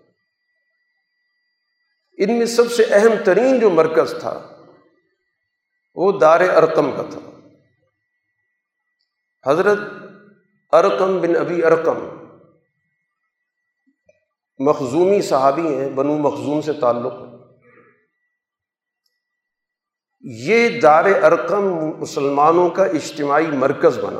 ان 2.17 2.37
میں 2.37 2.45
سب 2.45 2.71
سے 2.71 2.83
اہم 2.89 3.23
ترین 3.25 3.59
جو 3.59 3.69
مرکز 3.69 4.15
تھا، 4.19 4.63
وہ 5.95 6.19
دار 6.19 6.41
ارقم 6.41 6.91
کا 6.91 7.03
تھا۔ 7.11 7.19
حضرت 9.51 9.79
ارقم 10.71 11.21
بن 11.21 11.35
ابی 11.35 11.63
ارقم 11.63 12.25
مخزومی 14.59 15.21
صحابی 15.21 15.75
ہیں، 15.75 15.89
بنو 15.89 16.17
مخزوم 16.17 16.61
سے 16.61 16.73
تعلق 16.73 17.13
ہے۔ 17.13 17.32
یہ 20.23 20.81
دار 20.81 21.05
ارقم 21.05 21.63
مسلمانوں 21.99 22.69
کا 22.69 22.85
اجتماعی 22.85 23.47
مرکز 23.47 23.99
بنا۔ 23.99 24.19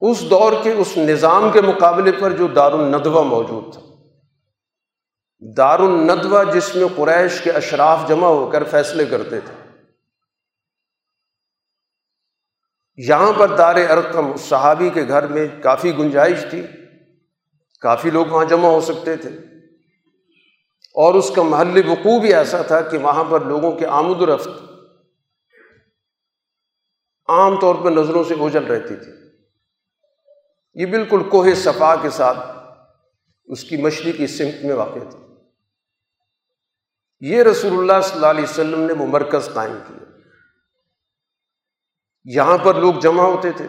اس 0.00 0.30
دور 0.30 0.52
کے 0.62 0.72
اس 0.72 0.96
نظام 0.96 1.50
کے 1.52 1.60
مقابلے 1.60 2.12
پر 2.20 2.30
جو 2.30 2.46
دار 2.46 2.72
الندوہ 2.72 3.22
موجود 3.22 3.72
تھا۔ 3.72 3.80
دار 5.56 5.78
الندوہ 5.78 6.44
جس 6.54 6.74
میں 6.74 6.88
قریش 6.96 7.40
کے 7.40 7.50
اشراف 7.50 8.08
جمع 8.08 8.26
ہو 8.26 8.50
کر 8.50 8.64
فیصلے 8.64 9.04
کرتے 9.04 9.40
تھے۔ 9.40 9.80
یہاں 12.96 13.32
پر 13.38 13.56
دار 13.56 13.74
ارقم 13.74 14.36
صحابی 14.36 14.90
کے 14.90 15.08
گھر 15.08 15.26
میں 15.26 15.46
کافی 15.62 15.98
گنجائش 15.98 16.38
تھی۔ 16.50 16.66
کافی 17.80 18.10
لوگ 18.10 18.26
وہاں 18.26 18.44
جمع 18.44 18.68
ہو 18.68 18.80
سکتے 18.80 19.16
تھے۔ 19.16 19.53
اور 20.94 21.14
اس 21.14 21.30
کا 21.36 21.42
محل 21.42 21.90
وقوع 21.90 22.20
بھی 22.20 22.34
ایسا 22.34 22.62
تھا 22.62 22.80
کہ 22.80 22.98
وہاں 22.98 23.24
پر 23.24 23.40
لوگوں 23.40 23.72
کے 23.72 23.86
آمد 23.86 24.20
و 24.20 24.36
رفت 24.36 24.48
عام 27.28 27.60
طور 27.60 27.74
پر 27.74 27.90
نظروں 27.90 28.24
سے 28.24 28.34
اوجل 28.34 28.64
رہتی 28.64 28.96
تھی۔ 28.96 29.12
یہ 30.74 30.86
بالکل 30.86 31.28
کوہ 31.28 31.54
صفا 31.56 31.94
کے 32.02 32.10
ساتھ 32.10 32.38
اس 33.44 33.64
کی 33.64 33.76
مچھلی 33.76 34.12
کی 34.12 34.26
سمت 34.26 34.64
میں 34.64 34.74
واقع 34.74 34.98
تھی۔ 34.98 35.18
یہ 37.20 37.42
رسول 37.42 37.72
اللہ 37.72 38.00
صلی 38.02 38.14
اللہ 38.14 38.26
علیہ 38.26 38.42
وسلم 38.42 38.80
نے 38.80 38.92
وہ 38.92 39.06
مرکز 39.06 39.48
قائم 39.54 39.78
کیا۔ 39.88 40.04
یہاں 42.24 42.58
پر 42.58 42.74
لوگ 42.74 42.94
جمع 42.94 43.22
ہوتے 43.22 43.52
تھے۔ 43.52 43.66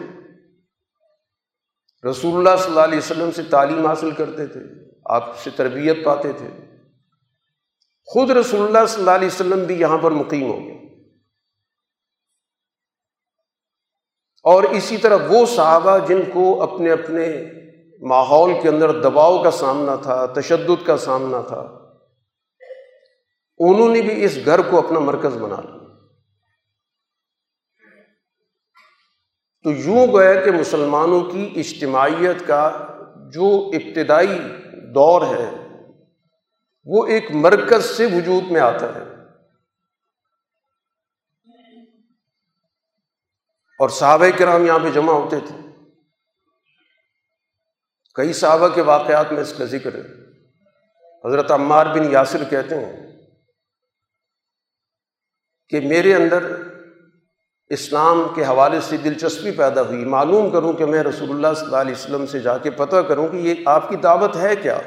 رسول 2.10 2.34
اللہ 2.34 2.56
صلی 2.56 2.68
اللہ 2.68 2.80
علیہ 2.80 2.98
وسلم 2.98 3.30
سے 3.30 3.42
تعلیم 3.42 3.86
حاصل 3.86 4.10
کرتے 4.10 4.46
تھے۔ 4.46 4.60
آپ 5.04 5.38
سے 5.38 5.50
تربیت 5.50 5.96
پاتے 6.04 6.32
تھے۔ 6.32 6.75
خود 8.06 8.30
رسول 8.30 8.62
اللہ 8.66 8.86
صلی 8.86 9.00
اللہ 9.00 9.10
علیہ 9.10 9.26
وسلم 9.26 9.64
بھی 9.64 9.80
یہاں 9.80 9.98
پر 9.98 10.10
مقیم 10.10 10.50
ہو 10.50 10.58
گئے 10.58 10.74
اور 14.42 14.62
اسی 14.62 14.96
طرح 14.96 15.16
وہ 15.28 15.46
صحابہ 15.46 15.98
جن 16.06 16.20
کو 16.32 16.62
اپنے 16.62 16.90
اپنے 16.90 17.44
ماحول 18.02 18.52
کے 18.62 18.68
اندر 18.68 19.02
دباؤ 19.02 19.42
کا 19.42 19.50
سامنا 19.50 19.96
تھا، 19.96 20.26
تشدد 20.26 20.86
کا 20.86 20.96
سامنا 20.96 21.40
تھا، 21.40 21.60
انہوں 23.58 23.88
نے 23.88 24.00
بھی 24.00 24.24
اس 24.24 24.38
گھر 24.44 24.60
کو 24.70 24.78
اپنا 24.78 24.98
مرکز 24.98 25.36
بنا 25.36 25.56
لیا۔ 25.56 25.74
تو 29.64 29.70
یوں 29.72 30.06
گویا 30.06 30.40
کہ 30.44 30.50
مسلمانوں 30.50 31.20
کی 31.20 31.52
اجتماعیت 31.56 32.46
کا 32.46 32.86
جو 33.32 33.70
ابتدائی 33.74 34.38
دور 34.94 35.22
ہے 35.22 35.65
وہ 36.86 37.06
ایک 37.06 37.30
مرکز 37.30 37.84
سے 37.84 38.06
وجود 38.06 38.50
میں 38.50 38.60
آتا 38.60 38.86
ہے۔ 38.94 39.16
اور 43.78 43.88
صحابہ 43.88 44.38
کرام 44.38 44.66
یہاں 44.66 44.78
پہ 44.78 44.90
جمع 44.90 45.12
ہوتے 45.12 45.40
تھے۔ 45.40 45.56
کئی 48.14 48.32
صحابہ 48.32 48.68
کے 48.68 48.82
واقعات 48.82 49.32
میں 49.32 49.40
اس 49.40 49.54
کا 49.58 49.64
ذکر 49.64 49.94
ہے۔ 49.94 50.00
حضرت 51.28 51.50
عمار 51.50 51.86
بن 51.86 52.12
یاسر 52.12 52.44
کہتے 52.50 52.74
ہیں 52.74 53.16
کہ 55.68 55.80
میرے 55.80 56.14
اندر 56.14 56.62
اسلام 57.68 58.26
کے 58.34 58.44
حوالے 58.44 58.80
سے 58.80 58.96
دلچسپی 58.96 59.50
پیدا 59.50 59.82
ہوئی۔ 59.82 60.04
معلوم 60.04 60.50
کروں 60.50 60.72
کہ 60.72 60.86
میں 60.86 61.02
رسول 61.02 61.30
اللہ 61.30 61.54
صلی 61.56 61.64
اللہ 61.64 61.76
علیہ 61.76 61.94
وسلم 61.94 62.26
سے 62.26 62.40
جا 62.40 62.58
کے 62.58 62.70
پتہ 62.70 62.96
کروں 62.96 63.28
کہ 63.28 63.36
یہ 63.36 63.54
آپ 63.66 63.88
کی 63.88 63.96
دعوت 63.96 64.36
ہے 64.36 64.56
کیا؟ 64.56 64.78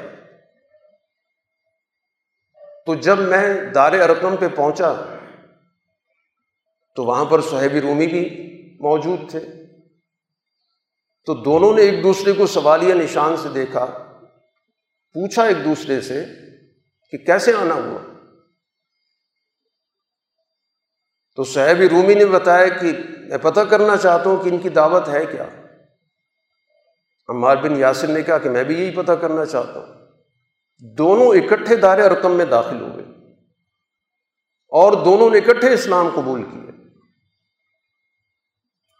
تو 2.86 2.94
جب 2.94 3.18
میں 3.18 3.64
دار 3.74 3.92
ارقم 3.92 4.36
پہ 4.36 4.48
پہنچا 4.48 4.92
تو 6.96 7.04
وہاں 7.04 7.24
پر 7.24 7.40
صحیب 7.40 7.74
رومی 7.74 8.06
بھی 8.06 8.46
موجود 8.80 9.30
تھے۔ 9.30 9.40
تو 11.26 11.34
دونوں 11.34 11.74
نے 11.74 11.82
ایک 11.82 12.02
دوسرے 12.02 12.32
کو 12.32 12.46
سوالیہ 12.46 12.94
نشان 12.94 13.36
سے 13.36 13.48
دیکھا۔ 13.48 13.86
پوچھا 15.14 15.44
ایک 15.44 15.64
دوسرے 15.64 16.00
سے 16.00 16.24
کہ 17.10 17.18
کیسے 17.18 17.52
آنا 17.54 17.74
ہوا؟ 17.74 17.98
تو 21.36 21.44
صحیح 21.44 21.88
رومی 21.90 22.14
نے 22.14 22.24
بتایا 22.24 22.68
کہ 22.68 22.92
میں 23.18 23.38
پتہ 23.38 23.60
کرنا 23.60 23.96
چاہتا 23.96 24.30
ہوں 24.30 24.44
کہ 24.44 24.48
ان 24.48 24.58
کی 24.58 24.68
دعوت 24.68 25.08
ہے 25.08 25.26
کیا۔ 25.26 25.46
عمار 27.28 27.56
بن 27.56 27.76
یاسر 27.76 28.06
نے 28.06 28.22
کہا 28.22 28.38
کہ 28.38 28.50
میں 28.50 28.64
بھی 28.64 28.82
یہی 28.82 28.96
پتہ 28.96 29.12
کرنا 29.12 29.44
چاہتا 29.44 29.80
ہوں۔ 29.80 29.99
دونوں 30.80 31.26
اکٹھے 31.26 31.76
دار 31.76 31.98
ارکم 31.98 32.32
میں 32.32 32.44
داخل 32.44 32.80
ہوئے 32.80 33.04
اور 34.68 34.92
دونوں 34.92 35.30
نے 35.30 35.38
اکٹھے 35.38 35.72
اسلام 35.72 36.08
قبول 36.08 36.42
کیے۔ 36.42 36.70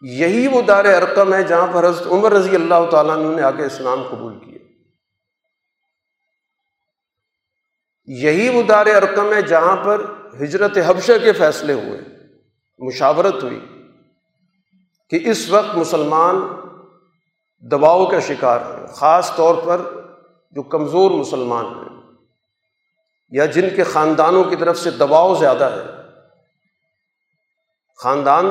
یہی 0.03 0.47
وہ 0.47 0.63
دار 0.63 0.85
ارکم 0.85 1.35
ہے 1.35 1.43
جہاں 1.43 1.67
پر 1.73 1.89
حضرت 1.89 2.07
عمر 2.07 2.33
رضی 2.33 2.55
اللہ 2.55 2.91
تعالیٰ 2.91 3.37
نے 3.37 3.43
آ 3.43 3.51
کے 3.51 3.65
اسلام 3.65 4.03
قبول 4.11 4.39
کیے۔ 4.39 4.59
یہی 8.07 8.49
وہ 8.49 8.63
دار 8.63 8.87
ارکم 8.87 9.33
ہے 9.33 9.43
جہاں 9.43 9.77
پر 9.77 10.05
ہجرت 10.43 10.79
حبشہ 10.87 11.13
کے 11.23 11.33
فیصلے 11.33 11.73
ہوئے، 11.73 12.01
مشاورت 12.79 13.43
ہوئی 13.43 13.61
کہ 15.11 15.19
اس 15.23 15.51
وقت 15.51 15.77
مسلمان 15.77 16.37
دباؤ 17.71 18.07
کا 18.07 18.21
شکار 18.21 18.61
ہیں، 18.61 18.87
خاص 18.87 19.37
طور 19.37 19.55
پر 19.65 20.00
جو 20.51 20.63
کمزور 20.63 21.11
مسلمان 21.11 21.65
ہیں، 21.65 21.99
یا 23.31 23.47
جن 23.47 23.69
کے 23.77 23.85
خاندانوں 23.85 24.45
کی 24.45 24.57
طرف 24.57 24.79
سے 24.79 24.91
دباؤ 24.91 25.35
زیادہ 25.35 25.65
ہے، 25.65 26.01
خاندان 27.97 28.47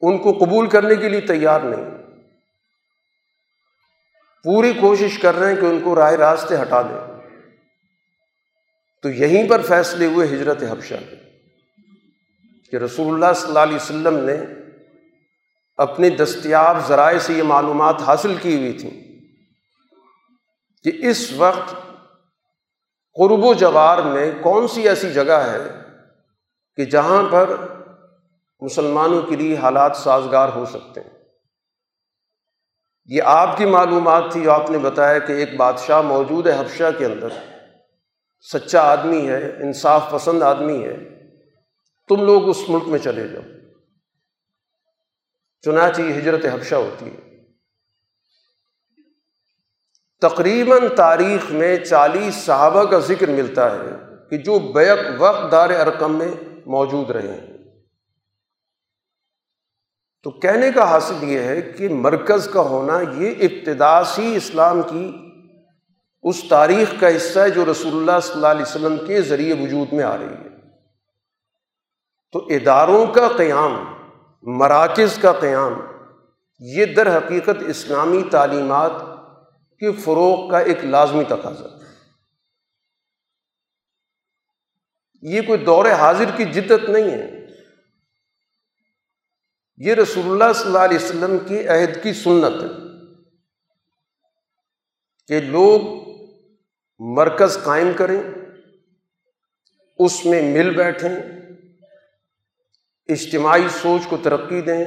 ان 0.00 0.18
کو 0.18 0.32
قبول 0.32 0.68
کرنے 0.68 0.94
کے 0.94 1.08
لیے 1.08 1.20
تیار 1.20 1.60
نہیں۔ 1.60 1.84
پوری 4.44 4.72
کوشش 4.72 5.18
کر 5.18 5.34
رہے 5.34 5.54
ہیں 5.54 5.60
کہ 5.60 5.66
ان 5.66 5.80
کو 5.84 5.96
راہ 5.96 6.12
راستے 6.12 6.62
ہٹا 6.62 6.82
دیں۔ 6.82 7.14
تو 9.02 9.10
یہیں 9.10 9.48
پر 9.48 9.62
فیصلے 9.62 10.06
ہوئے 10.06 10.26
ہجرت 10.26 10.62
حبشہ۔ 10.62 10.94
کے 10.94 12.70
کہ 12.70 12.76
رسول 12.76 13.14
اللہ 13.14 13.32
صلی 13.36 13.48
اللہ 13.48 13.58
علیہ 13.58 13.76
وسلم 13.76 14.16
نے 14.16 14.36
اپنے 15.76 16.10
دستیاب 16.10 16.88
ذرائع 16.88 17.18
سے 17.18 17.32
یہ 17.32 17.42
معلومات 17.42 18.02
حاصل 18.06 18.34
کی 18.42 18.56
ہوئی 18.56 18.72
تھیں۔ 18.72 19.13
کہ 20.84 20.92
اس 21.00 21.32
وقت 21.32 21.70
قرب 23.14 23.44
و 23.44 23.54
جوار 23.54 23.98
میں 23.98 24.32
کون 24.42 24.68
سی 24.68 24.88
ایسی 24.88 25.12
جگہ 25.12 25.32
ہے 25.32 25.68
کہ 26.76 26.84
جہاں 26.84 27.22
پر 27.30 27.56
مسلمانوں 28.60 29.22
کے 29.22 29.36
لیے 29.36 29.56
حالات 29.56 29.96
سازگار 29.96 30.48
ہو 30.48 30.66
سکتے 30.66 31.00
ہیں؟ 31.00 31.10
یہ 33.06 33.22
آپ 33.22 33.56
کی 33.56 33.64
معلومات 33.64 34.24
تھی، 34.32 34.48
آپ 34.48 34.70
نے 34.70 34.78
بتایا 34.78 35.18
کہ 35.18 35.32
ایک 35.32 35.56
بادشاہ 35.56 36.02
موجود 36.02 36.46
ہے 36.46 36.60
حفشہ 36.60 36.90
کے 36.98 37.04
اندر۔ 37.04 37.28
سچا 38.52 38.80
آدمی 38.80 39.28
ہے، 39.28 39.50
انصاف 39.50 40.10
پسند 40.10 40.42
آدمی 40.42 40.84
ہے۔ 40.84 40.96
تم 42.08 42.24
لوگ 42.24 42.48
اس 42.48 42.68
ملک 42.68 42.82
میں 42.86 42.98
چلے 42.98 43.28
جاؤ۔ 43.28 43.42
چنانچہ 45.62 46.00
ہجرت 46.00 46.44
حفشہ 46.44 46.74
ہوتی 46.74 47.06
ہے۔ 47.06 47.23
تقریباً 50.28 50.78
تاریخ 50.96 51.50
میں 51.50 51.76
چالیس 51.76 52.34
صحابہ 52.34 52.84
کا 52.84 52.98
ذکر 52.98 53.28
ملتا 53.28 53.70
ہے 53.70 53.90
کہ 54.30 54.36
جو 54.36 54.58
بیک 54.58 54.98
وقت 55.18 55.52
دار 55.52 55.70
ارکم 55.70 56.18
میں 56.18 56.28
موجود 56.66 57.10
رہے 57.10 57.28
ہیں۔ 57.28 57.46
تو 60.22 60.30
کہنے 60.30 60.72
کا 60.72 60.90
حاصل 60.90 61.14
یہ 61.22 61.38
ہے 61.38 61.62
کہ 61.62 61.88
مرکز 61.88 62.48
کا 62.52 62.60
ہونا 62.60 63.00
یہ 63.16 63.34
ابتدا 63.40 64.04
سی 64.04 64.36
اسلام 64.36 64.82
کی 64.82 65.12
اس 66.22 66.48
تاریخ 66.48 67.00
کا 67.00 67.16
حصہ 67.16 67.40
ہے 67.40 67.50
جو 67.50 67.64
رسول 67.70 67.96
اللہ 67.96 68.20
صلی 68.22 68.34
اللہ 68.34 68.46
علیہ 68.46 68.62
وسلم 68.62 68.96
کے 69.06 69.22
ذریعے 69.22 69.54
وجود 69.54 69.92
میں 69.92 70.04
آ 70.04 70.16
رہی 70.16 70.24
ہے۔ 70.24 70.48
تو 72.32 72.38
اداروں 72.38 73.06
کا 73.06 73.28
قیام، 73.36 73.84
مراکز 74.42 75.18
کا 75.18 75.32
قیام، 75.32 75.72
یہ 76.60 76.84
در 76.84 77.16
حقیقت 77.16 77.62
اسلامی 77.66 78.22
تعلیمات 78.30 79.13
کے 79.78 79.92
فروغ 79.92 80.50
کا 80.50 80.58
ایک 80.58 80.84
لازمی 80.84 81.24
تقاضا۔ 81.24 81.84
یہ 85.22 85.40
کوئی 85.40 85.64
دور 85.64 85.90
حاضر 85.90 86.24
کی 86.36 86.44
جدت 86.44 86.88
نہیں 86.88 87.10
ہے۔ 87.10 87.30
یہ 89.76 89.94
رسول 89.94 90.24
اللہ 90.26 90.52
صلی 90.52 90.66
اللہ 90.66 90.78
علیہ 90.78 90.96
وسلم 90.96 91.38
کی 91.48 91.68
عہد 91.68 92.02
کی 92.02 92.12
سنت 92.12 92.62
ہے 92.62 92.68
کہ 95.28 95.40
لوگ 95.40 95.80
مرکز 96.98 97.58
قائم 97.64 97.92
کریں، 97.96 98.22
اس 99.98 100.26
میں 100.26 100.42
مل 100.42 100.76
بیٹھیں، 100.76 101.16
اجتماعی 103.08 103.68
سوچ 103.82 104.00
کو 104.08 104.16
ترقی 104.22 104.60
دیں، 104.60 104.84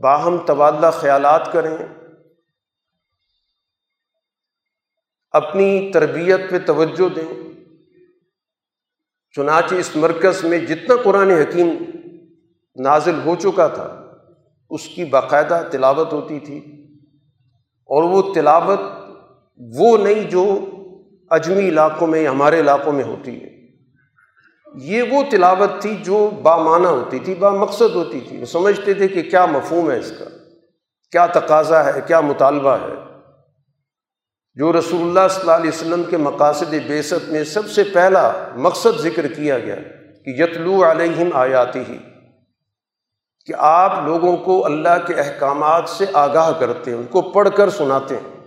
باہم 0.00 0.46
تبادلہ 0.46 0.90
خیالات 0.92 1.52
کریں۔ 1.52 1.99
اپنی 5.30 5.90
تربیت 5.92 6.40
پہ 6.50 6.58
توجہ 6.66 7.08
دیں۔ 7.08 7.50
چنانچہ 9.36 9.74
اس 9.74 9.96
مرکز 9.96 10.44
میں 10.44 10.58
جتنا 10.58 10.94
قرآن 11.04 11.30
حکیم 11.30 11.68
نازل 12.76 13.20
ہو 13.24 13.36
چکا 13.38 13.68
تھا، 13.68 14.16
اس 14.70 14.86
کی 14.86 15.04
باقاعدہ 15.04 15.62
تلاوت 15.70 16.12
ہوتی 16.12 16.38
تھی۔ 16.38 16.58
اور 17.80 18.02
وہ 18.02 18.34
تلاوت 18.34 18.80
وہ 19.76 19.98
نہیں 19.98 20.30
جو 20.30 20.64
اجمی 21.30 21.68
علاقوں 21.68 22.06
میں، 22.06 22.28
ہمارے 22.28 22.60
علاقوں 22.60 22.92
میں 22.92 23.04
ہوتی 23.04 23.42
ہے۔ 23.42 23.60
یہ 24.74 25.02
وہ 25.02 25.22
تلاوت 25.30 25.82
تھی 25.82 25.96
جو 26.02 26.30
بامانہ 26.42 26.86
ہوتی 26.86 27.18
تھی، 27.18 27.34
با 27.34 27.50
مقصد 27.50 27.94
ہوتی 27.94 28.20
تھی۔ 28.20 28.40
وہ 28.40 28.44
سمجھتے 28.44 28.94
تھے 28.94 29.08
کہ 29.08 29.22
کیا 29.22 29.46
مفہوم 29.46 29.90
ہے 29.90 29.98
اس 29.98 30.12
کا، 30.18 30.24
کیا 31.10 31.26
تقاضا 31.26 31.94
ہے، 31.94 32.00
کیا 32.06 32.20
مطالبہ 32.20 32.70
ہے۔ 32.70 33.09
جو 34.54 34.78
رسول 34.78 35.00
اللہ 35.00 35.28
صلی 35.30 35.40
اللہ 35.40 35.52
علیہ 35.52 35.68
وسلم 35.68 36.02
کے 36.10 36.16
مقاصد 36.16 36.74
بیست 36.86 37.28
میں 37.28 37.44
سب 37.44 37.70
سے 37.70 37.84
پہلا 37.84 38.32
مقصد 38.54 39.00
ذکر 39.00 39.26
کیا 39.26 39.58
گیا 39.58 39.76
کہ 40.24 40.42
یتلو 40.42 40.90
علیہم 40.90 41.28
آیاتی 41.34 41.82
ہی، 41.88 41.98
کہ 43.46 43.54
آپ 43.58 44.02
لوگوں 44.04 44.36
کو 44.36 44.64
اللہ 44.64 45.06
کے 45.06 45.14
احکامات 45.14 45.88
سے 45.88 46.04
آگاہ 46.12 46.52
کرتے 46.60 46.90
ہیں، 46.90 46.98
ان 46.98 47.06
کو 47.06 47.22
پڑھ 47.22 47.48
کر 47.56 47.70
سناتے 47.70 48.16
ہیں۔ 48.16 48.46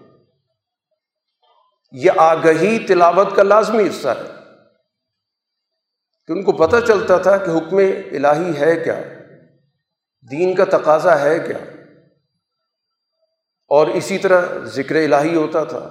یہ 1.92 2.12
آگہی 2.18 2.80
تلاوت 2.80 3.36
کا 3.36 3.44
لازمی 3.44 3.88
حصہ 3.88 4.08
ہے۔ 4.08 4.30
کہ 6.28 6.32
ان 6.32 6.44
کو 6.44 6.52
پتہ 6.52 6.76
چلتا 6.88 7.18
تھا 7.18 7.38
کہ 7.38 7.50
حکم 7.50 7.78
الہی 7.78 8.60
ہے 8.60 8.76
کیا، 8.84 9.00
دین 10.32 10.56
کا 10.56 10.66
تقاضا 10.66 11.20
ہے 11.20 11.40
کیا۔ 11.40 11.73
اور 13.74 13.88
اسی 13.88 14.18
طرح 14.18 14.42
ذکر 14.64 14.96
الہی 14.96 15.36
ہوتا 15.36 15.64
تھا۔ 15.64 15.90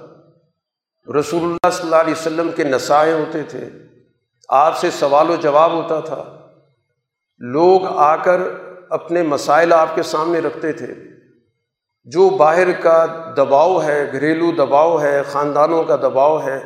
رسول 1.19 1.43
اللہ 1.43 1.69
صلی 1.71 1.83
اللہ 1.83 1.95
علیہ 1.95 2.11
وسلم 2.11 2.51
کے 2.55 2.63
نسائے 2.63 3.13
ہوتے 3.13 3.43
تھے۔ 3.43 3.69
آپ 4.49 4.77
سے 4.77 4.91
سوال 4.91 5.29
و 5.29 5.35
جواب 5.35 5.71
ہوتا 5.71 5.99
تھا۔ 5.99 6.47
لوگ 7.37 7.85
آ 7.85 8.15
کر 8.15 8.41
اپنے 8.89 9.21
مسائل 9.21 9.73
آپ 9.73 9.95
کے 9.95 10.03
سامنے 10.03 10.39
رکھتے 10.39 10.73
تھے۔ 10.73 10.93
جو 12.03 12.29
باہر 12.29 12.71
کا 12.71 13.05
دباؤ 13.37 13.81
ہے، 13.81 14.11
گھریلو 14.11 14.51
دباؤ 14.51 15.01
ہے، 15.01 15.23
خاندانوں 15.23 15.83
کا 15.83 15.95
دباؤ 15.95 16.39
ہے، 16.39 16.59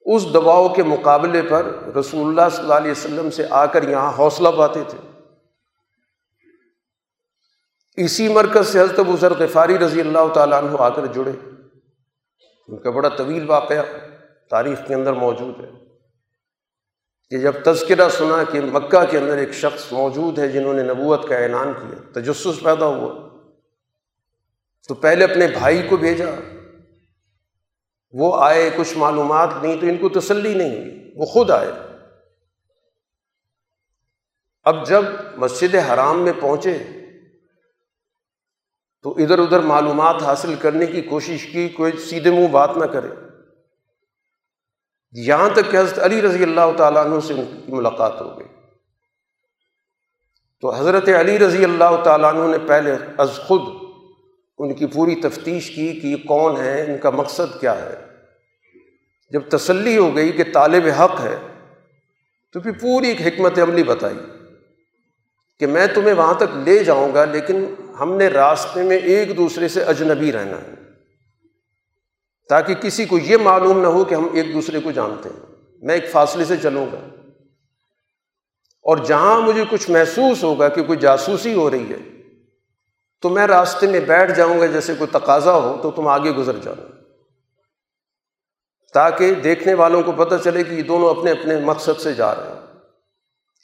اس 0.00 0.34
دباؤ 0.34 0.68
کے 0.68 0.82
مقابلے 0.82 1.42
پر 1.42 1.66
رسول 1.96 2.26
اللہ 2.26 2.48
صلی 2.50 2.62
اللہ 2.62 2.74
علیہ 2.74 2.90
وسلم 2.90 3.30
سے 3.30 3.46
آ 3.50 3.66
کر 3.66 3.88
یہاں 3.88 4.12
حوصلہ 4.18 4.48
پاتے 4.58 4.80
تھے۔ 4.88 5.13
اسی 7.96 8.28
مرکز 8.28 8.68
سے 8.68 8.80
حضرت 8.80 8.98
ابو 8.98 9.16
ذر 9.16 9.32
غفاری 9.38 9.78
رضی 9.78 10.00
اللہ 10.00 10.32
تعالیٰ 10.34 10.64
عنہ 10.64 10.76
آ 10.78 10.88
کر 10.88 11.06
جڑے۔ 11.06 11.32
ان 12.68 12.78
کا 12.78 12.90
بڑا 12.90 13.08
طویل 13.08 13.50
واقعہ 13.50 13.82
تاریخ 14.50 14.86
کے 14.88 14.94
اندر 14.94 15.12
موجود 15.12 15.64
ہے۔ 15.64 15.70
کہ 17.30 17.38
جب 17.38 17.52
تذکرہ 17.64 18.08
سنا 18.08 18.44
کہ 18.52 18.60
مکہ 18.60 19.04
کے 19.10 19.18
اندر 19.18 19.38
ایک 19.38 19.52
شخص 19.52 19.92
موجود 19.92 20.38
ہے 20.38 20.48
جنہوں 20.48 20.74
نے 20.74 20.82
نبوت 20.82 21.28
کا 21.28 21.36
اعلان 21.36 21.72
کیا، 21.72 22.20
تجسس 22.20 22.62
پیدا 22.62 22.86
ہوا۔ 22.86 23.28
تو 24.88 24.94
پہلے 24.94 25.24
اپنے 25.24 25.46
بھائی 25.46 25.82
کو 25.82 25.96
بھیجا۔ 25.96 26.30
وہ 28.12 28.44
آئے، 28.44 28.70
کچھ 28.76 28.98
معلومات 28.98 29.48
نہیں 29.62 29.80
تو 29.80 29.86
ان 29.86 29.96
کو 29.96 30.08
تسلی 30.08 30.54
نہیں 30.54 30.78
ہوئی، 30.78 31.12
وہ 31.16 31.24
خود 31.24 31.50
آئے۔ 31.50 31.70
اب 34.64 34.86
جب 34.86 35.02
مسجد 35.36 35.74
حرام 35.74 36.20
میں 36.20 36.32
پہنچے 36.40 36.78
تو 39.04 39.10
ادھر 39.10 39.38
ادھر 39.38 39.60
معلومات 39.60 40.22
حاصل 40.22 40.54
کرنے 40.54 40.86
کی 40.86 41.02
کوشش 41.02 41.46
کی، 41.46 41.68
کوئی 41.68 41.92
سیدھے 41.92 42.30
منہ 42.30 42.46
بات 42.46 42.76
نہ 42.76 42.84
کرے۔ 42.84 43.08
یہاں 45.12 45.48
تک 45.48 45.70
کہ 45.70 45.76
حضرت 45.76 45.98
علی 45.98 46.22
رضی 46.22 46.42
اللہ 46.42 46.76
تعالیٰ 46.76 47.06
عنہ 47.06 47.20
سے 47.20 47.34
ان 47.34 47.60
کی 47.66 47.72
ملاقات 47.72 48.20
ہو 48.20 48.38
گئی۔ 48.38 48.46
تو 50.60 50.70
حضرت 50.74 51.08
علی 51.08 51.38
رضی 51.38 51.64
اللہ 51.64 52.02
تعالیٰ 52.04 52.34
عنہ 52.34 52.56
نے 52.56 52.58
پہلے 52.66 52.96
از 53.18 53.40
خود 53.46 53.60
ان 54.58 54.74
کی 54.74 54.86
پوری 54.86 55.14
تفتیش 55.14 55.70
کی 55.70 56.00
کہ 56.00 56.06
یہ 56.06 56.16
کون 56.26 56.56
ہے، 56.56 56.82
ان 56.82 56.98
کا 56.98 57.10
مقصد 57.10 57.60
کیا 57.60 57.82
ہے۔ 57.82 57.94
جب 59.30 59.40
تسلی 59.48 59.98
ہو 59.98 60.16
گئی 60.16 60.32
کہ 60.32 60.44
طالب 60.52 60.86
حق 60.86 61.20
ہے، 61.20 61.36
تو 62.52 62.60
پھر 62.60 62.70
پوری 62.72 63.08
ایک 63.08 63.20
حکمت 63.20 63.58
عملی 63.58 63.82
بتائی۔ 63.82 64.43
کہ 65.58 65.66
میں 65.66 65.86
تمہیں 65.86 66.12
وہاں 66.12 66.34
تک 66.34 66.56
لے 66.64 66.84
جاؤں 66.84 67.14
گا، 67.14 67.24
لیکن 67.24 67.74
ہم 68.00 68.16
نے 68.16 68.28
راستے 68.28 68.82
میں 68.82 68.96
ایک 68.96 69.36
دوسرے 69.36 69.68
سے 69.68 69.84
اجنبی 69.84 70.32
رہنا 70.32 70.58
ہے۔ 70.58 70.74
تاکہ 72.48 72.74
کسی 72.74 73.04
کو 73.04 73.18
یہ 73.18 73.36
معلوم 73.36 73.80
نہ 73.80 73.86
ہو 73.86 74.04
کہ 74.04 74.14
ہم 74.14 74.28
ایک 74.32 74.54
دوسرے 74.54 74.80
کو 74.80 74.90
جانتے 74.90 75.28
ہیں۔ 75.28 75.54
میں 75.82 75.94
ایک 75.94 76.10
فاصلے 76.10 76.44
سے 76.44 76.56
چلوں 76.56 76.86
گا۔ 76.92 77.08
اور 78.82 78.96
جہاں 78.96 79.40
مجھے 79.40 79.64
کچھ 79.70 79.90
محسوس 79.90 80.44
ہوگا 80.44 80.68
کہ 80.68 80.82
کوئی 80.82 80.98
جاسوسی 80.98 81.54
ہو 81.54 81.70
رہی 81.70 81.90
ہے، 81.90 82.22
تو 83.22 83.28
میں 83.28 83.46
راستے 83.46 83.86
میں 83.86 84.00
بیٹھ 84.00 84.32
جاؤں 84.32 84.60
گا، 84.60 84.66
جیسے 84.66 84.94
کوئی 84.94 85.10
تقاضا 85.10 85.54
ہو، 85.54 85.78
تو 85.82 85.90
تم 85.90 86.08
آگے 86.08 86.30
گزر 86.30 86.56
جاؤ۔ 86.56 86.74
تاکہ 88.94 89.34
دیکھنے 89.34 89.74
والوں 89.74 90.02
کو 90.02 90.12
پتہ 90.12 90.34
چلے 90.44 90.64
کہ 90.64 90.74
یہ 90.74 90.82
دونوں 90.82 91.10
اپنے 91.10 91.30
اپنے 91.30 91.60
مقصد 91.60 92.00
سے 92.00 92.12
جا 92.12 92.34
رہے 92.34 92.42
ہیں۔ 92.42 92.63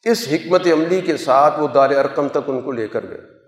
اس 0.04 0.28
حکمت 0.32 0.66
عملی 0.66 1.00
کے 1.00 1.16
ساتھ 1.16 1.60
وہ 1.60 1.68
دار 1.68 1.90
ارکم 1.90 2.28
تک 2.28 2.38
ان 2.46 2.60
کو 2.60 2.72
لے 2.72 2.88
کر 2.88 3.08
گئے۔ 3.08 3.40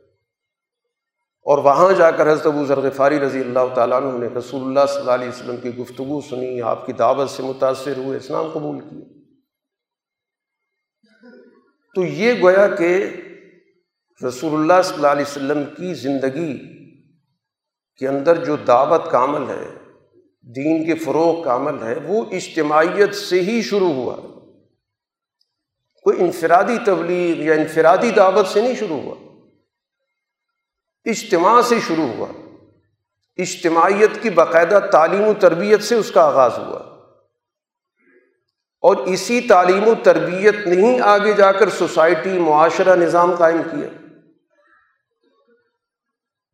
اور 1.44 1.58
وہاں 1.58 1.92
جا 1.92 2.10
کر 2.10 2.32
حضرت 2.32 2.46
ابو 2.46 2.64
ذرغفاری 2.64 3.20
رضی 3.20 3.40
اللہ 3.40 3.74
تعالیٰ 3.74 4.02
عنہ 4.02 4.18
نے 4.18 4.26
رسول 4.26 4.62
اللہ 4.62 4.80
صلی 4.88 4.98
اللہ 4.98 5.10
علیہ 5.10 5.28
وسلم 5.28 5.56
کی 5.56 5.76
گفتگو 5.76 6.20
سنی، 6.20 6.60
آپ 6.60 6.86
کی 6.86 6.92
دعوت 6.92 7.30
سے 7.30 7.42
متاثر 7.42 7.96
ہوئے، 7.96 8.16
اسلام 8.16 8.50
قبول 8.52 8.80
کیے۔ 8.80 9.22
تو 11.94 12.04
یہ 12.04 12.42
گویا 12.42 12.68
کہ 12.68 13.16
رسول 14.28 14.60
اللہ 14.60 14.82
صلی 14.84 14.94
اللہ 14.94 15.06
علیہ 15.06 15.24
وسلم 15.30 15.62
کی 15.76 15.94
زندگی 15.94 16.58
کے 17.96 18.08
اندر 18.08 18.44
جو 18.44 18.56
دعوت 18.56 19.10
کا 19.10 19.24
عمل 19.24 19.48
ہے، 19.48 19.78
دین 20.42 20.84
کے 20.84 20.94
فروغ 20.94 21.44
کا 21.44 21.54
عمل 21.54 21.82
ہے، 21.82 21.94
وہ 22.04 22.24
اجتماعیت 22.30 23.14
سے 23.14 23.40
ہی 23.40 23.62
شروع 23.62 23.92
ہوا۔ 23.92 24.41
کوئی 26.02 26.20
انفرادی 26.20 26.78
تبلیغ 26.86 27.36
یا 27.36 27.54
انفرادی 27.54 28.10
دعوت 28.10 28.46
سے 28.46 28.60
نہیں 28.60 28.74
شروع 28.74 29.00
ہوا۔ 29.00 29.14
اجتماع 31.04 31.62
سے 31.62 31.74
شروع 31.86 32.06
ہوا۔ 32.06 32.26
اجتماعیت 33.36 34.22
کی 34.22 34.30
باقاعدہ 34.30 34.78
تعلیم 34.92 35.22
و 35.22 35.34
تربیت 35.40 35.82
سے 35.82 35.94
اس 35.94 36.10
کا 36.10 36.22
آغاز 36.22 36.58
ہوا۔ 36.58 36.78
اور 38.80 38.96
اسی 38.96 39.40
تعلیم 39.40 39.88
و 39.88 39.94
تربیت 40.02 40.66
نے 40.66 40.86
ہی 40.86 41.00
آگے 41.00 41.32
جا 41.32 41.52
کر 41.52 41.68
سوسائٹی، 41.68 42.38
معاشرہ، 42.38 42.96
نظام 42.96 43.34
قائم 43.34 43.62
کیا۔ 43.62 43.88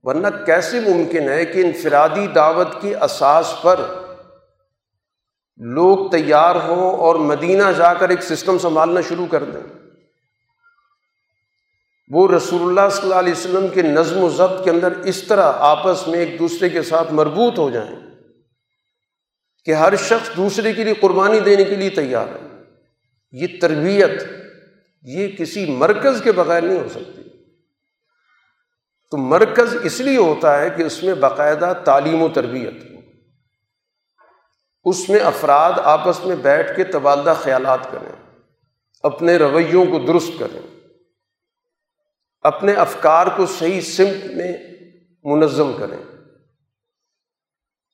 ورنہ 0.03 0.27
کیسے 0.47 0.81
ممکن 0.81 1.29
ہے 1.29 1.45
کہ 1.45 1.61
انفرادی 1.61 2.27
دعوت 2.27 2.69
کی 2.81 2.95
اساس 2.95 3.55
پر 3.63 3.81
لوگ 5.59 6.11
تیار 6.11 6.57
ہوں 6.57 6.97
اور 6.97 7.15
مدینہ 7.15 7.63
جا 7.77 7.95
کر 7.95 8.09
ایک 8.09 8.23
سسٹم 8.23 8.59
سنبھالنا 8.59 9.01
شروع 9.09 9.27
کر 9.27 9.45
دیں۔ 9.45 9.79
وہ 12.09 12.29
رسول 12.29 12.63
اللہ 12.63 12.91
صلی 12.93 13.03
اللہ 13.03 13.15
علیہ 13.15 13.33
وسلم 13.33 13.69
کے 13.69 13.83
نظم 13.83 14.19
و 14.19 14.29
ضبط 14.29 14.65
کے 14.65 14.71
اندر 14.71 14.93
اس 14.93 15.23
طرح 15.23 15.53
آپس 15.57 16.09
میں 16.09 16.19
ایک 16.19 16.39
دوسرے 16.39 16.69
کے 16.69 16.83
ساتھ 16.83 17.13
مربوط 17.13 17.59
ہو 17.59 17.71
جائیں 17.71 17.97
کہ 19.65 19.71
ہر 19.71 19.97
شخص 19.97 20.37
دوسرے 20.37 20.73
کے 20.73 20.85
لیے 20.85 20.95
قربانی 20.95 21.41
دینے 21.41 21.65
کے 21.65 21.77
لیے 21.77 21.91
تیار 21.91 22.29
ہے۔ 22.29 22.63
یہ 23.33 23.47
تربیت، 23.61 24.23
یہ 25.03 25.29
کسی 25.29 25.67
مرکز 25.67 26.23
کے 26.25 26.33
بغیر 26.33 26.63
نہیں 26.63 26.79
ہو 26.79 26.89
سکتی۔ 26.89 27.23
تو 29.11 29.17
مرکز 29.17 29.77
اس 29.83 30.01
لیے 30.01 30.17
ہوتا 30.17 30.61
ہے 30.61 30.71
کہ 30.71 30.83
اس 30.83 31.03
میں 31.03 31.15
باقاعدہ 31.15 31.73
تعلیم 31.85 32.23
و 32.23 32.29
تربیت۔ 32.29 32.75
ہو 32.93 32.98
اس 34.89 35.09
میں 35.09 35.21
افراد 35.21 35.73
آپس 35.85 36.25
میں 36.25 36.37
بیٹھ 36.37 36.77
کے 36.77 36.85
تبادلہ 36.85 37.31
خیالات 37.35 37.93
کریں، 37.93 38.41
اپنے 39.03 39.37
رویوں 39.37 39.87
کو 39.87 39.99
درست 40.07 40.33
کریں، 40.39 40.61
اپنے 42.41 42.73
افکار 42.73 43.27
کو 43.37 43.47
صحیح 43.47 43.81
سمت 43.81 44.25
میں 44.25 44.53
منظم 45.25 45.73
کریں، 45.79 45.99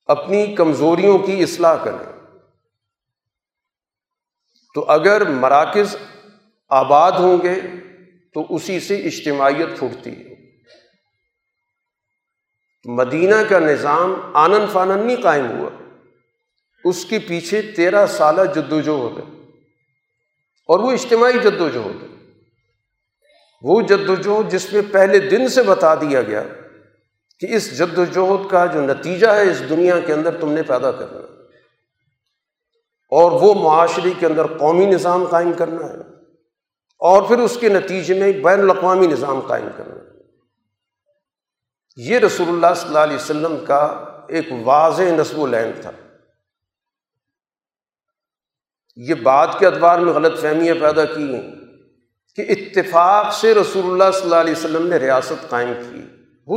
اپنی 0.06 0.54
کمزوریوں 0.54 1.18
کی 1.18 1.42
اصلاح 1.42 1.84
کریں۔ 1.84 2.12
تو 4.74 4.84
اگر 4.88 5.28
مراکز 5.28 5.96
آباد 6.68 7.12
ہوں 7.12 7.38
گے 7.42 7.60
تو 8.34 8.46
اسی 8.48 8.80
سے 8.80 8.96
اجتماعیت 8.96 9.78
پھوٹتی 9.78 10.10
ہے۔ 10.10 10.34
مدینہ 12.84 13.34
کا 13.48 13.58
نظام 13.58 14.30
آنند 14.34 14.72
فانند 14.72 15.06
نہیں 15.06 15.22
قائم 15.22 15.50
ہوا۔ 15.50 15.70
اس 16.84 17.04
کے 17.04 17.18
پیچھے 17.18 17.62
تیرہ 17.62 18.06
سالہ 18.06 18.42
جد 18.54 18.72
و 18.72 18.80
جہد 18.80 19.18
ہے 19.18 19.40
اور 20.68 20.78
وہ 20.78 20.92
اجتماعی 20.92 21.32
جد 21.32 21.60
و 21.60 21.68
جہد 21.68 22.02
ہے 22.02 22.08
وہ 23.62 23.80
جد 23.80 24.08
وجہد 24.08 24.52
جس 24.52 24.72
میں 24.72 24.82
پہلے 24.92 25.18
دن 25.18 25.48
سے 25.48 25.62
بتا 25.62 25.94
دیا 25.94 26.22
گیا 26.22 26.42
کہ 27.40 27.46
اس 27.54 27.78
جد 27.78 27.98
وجہد 27.98 28.50
کا 28.50 28.66
جو 28.66 28.80
نتیجہ 28.80 29.26
ہے، 29.26 29.50
اس 29.50 29.68
دنیا 29.68 30.00
کے 30.00 30.12
اندر 30.12 30.40
تم 30.40 30.52
نے 30.52 30.62
پیدا 30.62 30.90
کرنا 30.92 31.18
اور 33.10 33.32
وہ 33.32 33.54
معاشرے 33.54 34.10
کے 34.18 34.26
اندر 34.26 34.46
قومی 34.46 34.86
نظام 34.86 35.24
قائم 35.24 35.52
کرنا 35.52 35.86
ہے۔ 35.86 36.14
اور 36.98 37.22
پھر 37.22 37.38
اس 37.38 37.58
کے 37.60 37.68
نتیجے 37.68 38.14
میں 38.14 38.32
بین 38.32 38.60
الاقوامی 38.60 39.06
نظام 39.06 39.40
قائم 39.40 39.68
کرنا 39.76 39.94
ہے۔ 39.94 40.20
یہ 41.96 42.18
رسول 42.18 42.48
اللہ 42.48 42.74
صلی 42.76 42.88
اللہ 42.88 42.98
علیہ 42.98 43.16
وسلم 43.16 43.56
کا 43.66 44.04
ایک 44.28 44.48
واضح 44.64 45.02
نصب 45.02 45.38
و 45.38 45.46
لین 45.46 45.70
تھا۔ 45.80 45.90
یہ 48.96 49.14
بات 49.14 49.58
کے 49.58 49.66
ادوار 49.66 49.98
میں 49.98 50.12
غلط 50.12 50.40
فہمیاں 50.40 50.74
پیدا 50.80 51.04
کی 51.04 51.34
ہیں 51.34 51.50
کہ 52.36 52.44
اتفاق 52.48 53.34
سے 53.34 53.54
رسول 53.54 53.84
اللہ 53.86 54.10
صلی 54.12 54.22
اللہ 54.22 54.34
علیہ 54.34 54.52
وسلم 54.52 54.86
نے 54.86 54.96
ریاست 54.96 55.48
قائم 55.48 55.72
کی۔ 55.74 56.00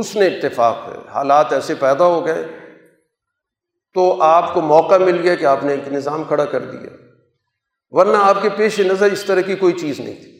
حسن 0.00 0.22
اتفاق 0.22 0.88
ہے۔ 0.88 1.10
حالات 1.10 1.52
ایسے 1.52 1.74
پیدا 1.74 2.04
ہو 2.04 2.26
گئے 2.26 2.46
تو 3.94 4.22
آپ 4.22 4.54
کو 4.54 4.60
موقع 4.60 4.98
مل 4.98 5.20
گیا 5.22 5.34
کہ 5.34 5.44
آپ 5.44 5.64
نے 5.64 5.72
ایک 5.72 5.92
نظام 5.92 6.24
کھڑا 6.24 6.44
کر 6.44 6.60
دیا۔ 6.60 6.90
ورنہ 7.90 8.16
آپ 8.20 8.42
کے 8.42 8.48
پیش 8.56 8.80
نظر 8.80 9.12
اس 9.12 9.24
طرح 9.24 9.40
کی 9.40 9.56
کوئی 9.56 9.72
چیز 9.72 10.00
نہیں 10.00 10.14
تھی۔ 10.14 10.38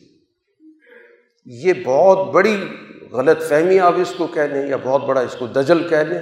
یہ 1.44 1.72
بہت 1.84 2.34
بڑی 2.34 2.76
غلط 3.12 3.42
فہمی 3.42 3.80
آپ 3.80 3.92
اس 3.96 4.14
کو 4.16 4.26
کہہ 4.26 4.42
لیں 4.42 4.66
یا 4.66 4.76
بہت 4.82 5.04
بڑا 5.04 5.20
اس 5.20 5.36
کو 5.38 5.46
دجل 5.46 5.88
کہہ 5.88 5.96
لیں 5.96 6.20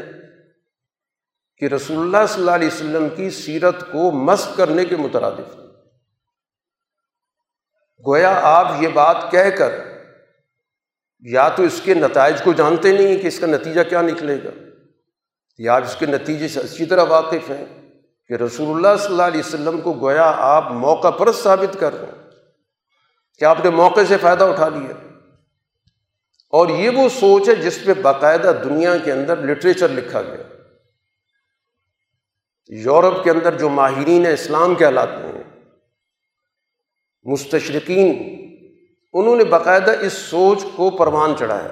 کہ 1.59 1.65
رسول 1.65 1.99
اللہ 1.99 2.27
صلی 2.29 2.41
اللہ 2.41 2.51
علیہ 2.51 2.69
وسلم 2.69 3.09
کی 3.17 3.31
سیرت 3.31 3.93
کو 3.93 4.11
مست 4.11 4.57
کرنے 4.57 4.85
کے 4.85 4.97
مترادف 4.97 5.66
گویا 8.07 8.41
آپ 8.43 8.73
یہ 8.81 8.89
بات 8.89 9.17
کہہ 9.31 9.51
کر 9.59 9.71
یا 11.21 11.49
تو 11.49 11.63
اس 11.63 11.81
کے 11.85 11.95
نتائج 11.95 12.43
کو 12.43 12.53
جانتے 12.53 12.93
نہیں 12.93 13.07
ہیں 13.07 13.17
کہ 13.17 13.27
اس 13.27 13.39
کا 13.41 13.47
نتیجہ 13.47 13.81
کیا 13.89 14.03
نکلے 14.03 14.39
گا، 14.45 14.51
یا 15.59 15.75
آپ 15.75 15.83
اس 15.83 15.97
کے 15.97 16.07
نتیجے 16.07 16.49
سے 16.49 16.61
اچھی 16.61 16.87
طرح 16.87 17.05
واقف 17.09 17.51
ہیں 17.51 17.91
کہ 18.29 18.35
رسول 18.35 18.77
اللہ 18.77 18.99
صلی 18.99 19.13
اللہ 19.13 19.23
علیہ 19.23 19.41
وسلم 19.41 19.81
کو 19.81 19.93
گویا 19.93 20.33
آپ 20.37 20.73
موقع 20.73 21.11
پرست 21.11 21.43
ثابت 21.43 21.81
کر 21.81 22.01
رہے 22.01 22.07
ہیں 22.07 22.31
کہ 23.39 23.45
آپ 23.45 23.65
نے 23.65 23.71
موقع 23.71 24.01
سے 24.09 24.17
فائدہ 24.17 24.45
اٹھا 24.45 24.69
لیا۔ 24.69 25.09
اور 26.51 26.69
یہ 26.69 26.91
وہ 26.91 27.09
سوچ 27.09 27.49
ہے 27.49 27.55
جس 27.55 27.79
پہ 27.85 27.95
باقاعدہ 27.95 28.53
دنیا 28.65 28.99
کے 28.99 29.13
اندر 29.13 29.37
لٹریچر 29.37 29.89
لکھا 29.89 30.23
گیا۔ 30.23 30.45
یورپ 32.69 33.25
کے 33.25 33.31
اندر 33.31 33.59
جو 33.59 33.69
ماہرین 33.69 34.27
اسلام 34.27 34.75
کہلاتے 34.75 35.26
ہیں۔ 35.26 35.26
مستشرقین، 37.27 38.37
انہوں 39.13 39.37
نے 39.37 39.45
باقاعدہ 39.45 39.95
اس 40.01 40.13
سوچ 40.13 40.65
کو 40.77 40.91
پروان 40.91 41.35
چڑھایا 41.39 41.69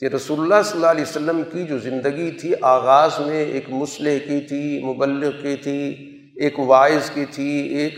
کہ 0.00 0.06
رسول 0.06 0.40
اللہ 0.40 0.62
صلی 0.64 0.74
اللہ 0.74 0.86
علیہ 0.86 1.02
وسلم 1.02 1.42
کی 1.52 1.64
جو 1.64 1.78
زندگی 1.78 2.30
تھی، 2.30 2.52
آغاز 2.62 3.20
میں 3.20 3.44
ایک 3.44 3.64
مسلح 3.68 4.18
کی 4.18 4.40
تھی، 4.40 4.82
مبلغ 4.84 5.30
کی 5.30 5.56
تھی، 5.56 5.88
ایک 6.36 6.58
وائز 6.58 7.10
کی 7.14 7.24
تھی، 7.24 7.68
ایک 7.68 7.94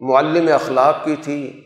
معلم 0.00 0.54
اخلاق 0.54 1.04
کی 1.04 1.16
تھی۔ 1.20 1.60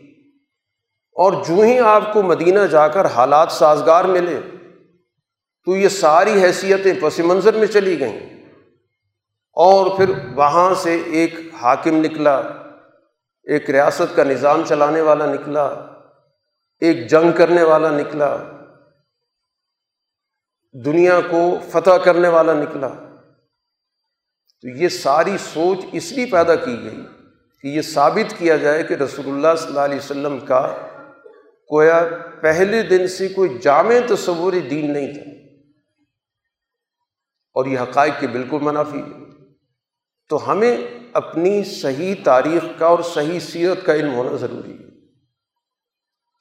اور 1.11 1.33
جو 1.33 1.61
ہی 1.61 1.79
آپ 1.79 2.13
کو 2.13 2.23
مدینہ 2.23 2.59
جا 2.59 2.87
کر 2.87 3.05
حالات 3.05 3.51
سازگار 3.51 4.05
ملے، 4.05 4.39
تو 5.65 5.75
یہ 5.75 5.87
ساری 5.87 6.43
حیثیتیں 6.43 6.93
پس 7.01 7.19
منظر 7.19 7.53
میں 7.53 7.67
چلی 7.67 7.99
گئیں۔ 7.99 8.19
اور 9.53 9.97
پھر 9.97 10.11
وہاں 10.35 10.73
سے 10.73 11.01
ایک 11.05 11.35
حاکم 11.61 11.95
نکلا۔ 11.95 12.41
ایک 13.45 13.69
ریاست 13.69 14.15
کا 14.15 14.23
نظام 14.23 14.63
چلانے 14.67 15.01
والا 15.01 15.25
نکلا، 15.25 15.65
ایک 16.79 17.07
جنگ 17.07 17.31
کرنے 17.31 17.63
والا 17.63 17.89
نکلا، 17.89 18.37
دنیا 20.85 21.19
کو 21.31 21.57
فتح 21.71 21.97
کرنے 22.03 22.27
والا 22.27 22.53
نکلا۔ 22.53 22.87
تو 24.61 24.67
یہ 24.67 24.87
ساری 24.87 25.37
سوچ 25.37 25.77
اس 25.91 26.11
لیے 26.11 26.25
پیدا 26.25 26.55
کی 26.55 26.83
گئی 26.83 27.05
کہ 27.61 27.67
یہ 27.67 27.81
ثابت 27.81 28.33
کیا 28.37 28.57
جائے 28.57 28.83
کہ 28.83 28.93
رسول 28.93 29.27
اللہ 29.27 29.55
صلی 29.57 29.67
اللہ 29.67 29.79
علیہ 29.79 29.97
وسلم 29.97 30.39
کا 30.39 30.75
کویا 31.67 32.03
پہلے 32.41 32.81
دن 32.81 33.07
سے 33.07 33.27
کوئی 33.27 33.57
جامع 33.57 33.93
تصوری 34.09 34.59
دین 34.59 34.93
نہیں 34.93 35.13
تھا۔ 35.13 35.31
اور 37.53 37.65
یہ 37.65 37.79
حقائق 37.79 38.13
کے 38.19 38.27
بالکل 38.27 38.57
منافی۔ 38.61 38.99
ہے 38.99 39.25
تو 40.29 40.51
ہمیں 40.51 40.94
اپنی 41.15 41.63
صحیح 41.63 42.15
تاریخ 42.23 42.79
کا 42.79 42.85
اور 42.85 43.03
صحیح 43.03 43.39
سیرت 43.39 43.85
کا 43.85 43.95
علم 43.95 44.13
ہونا 44.13 44.35
ضروری 44.35 44.71
ہے۔ 44.71 44.83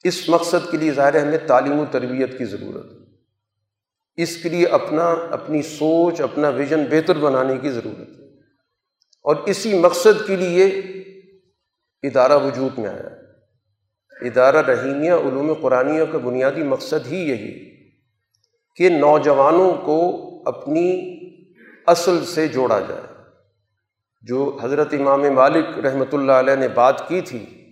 اس 0.04 0.28
مقصد 0.28 0.70
کے 0.70 0.76
لیے 0.76 0.92
ظاہر 0.92 1.14
ہے 1.14 1.20
ہمیں 1.20 1.38
تعلیم 1.46 1.78
و 1.78 1.84
تربیت 1.90 2.38
کی 2.38 2.44
ضرورت 2.44 2.84
ہے۔ 2.84 2.98
اس 4.22 4.42
کے 4.42 4.48
لیے 4.48 4.66
اپنا، 4.66 5.12
اپنی 5.30 5.62
سوچ، 5.62 6.20
اپنا 6.20 6.48
ویژن 6.48 6.84
بہتر 6.90 7.18
بنانے 7.18 7.56
کی 7.56 7.70
ضرورت 7.70 7.98
ہے۔ 7.98 8.24
اور 9.22 9.36
اسی 9.36 9.78
مقصد 9.78 10.26
کے 10.26 10.36
لیے 10.36 10.66
ادارہ 12.02 12.38
وجود 12.38 12.78
میں 12.78 12.88
آیا۔ 12.88 13.08
ادارہ 14.20 14.62
رحیمیہ 14.62 15.12
علوم 15.12 15.54
قرآنیہ 15.54 16.04
کا 16.04 16.18
بنیادی 16.18 16.62
مقصد 16.62 17.12
ہی 17.12 17.16
یہی 17.16 17.74
کہ 18.76 18.88
نوجوانوں 18.88 19.72
کو 19.72 20.24
اپنی 20.46 21.18
اصل 21.86 22.24
سے 22.24 22.48
جوڑا 22.48 22.80
جائے۔ 22.80 23.13
جو 24.26 24.58
حضرت 24.62 24.94
امام 25.00 25.22
مالک 25.22 25.78
رحمۃ 25.78 26.12
اللہ 26.12 26.32
علیہ 26.32 26.54
نے 26.54 26.68
بات 26.68 27.08
کی 27.08 27.20
تھی 27.20 27.70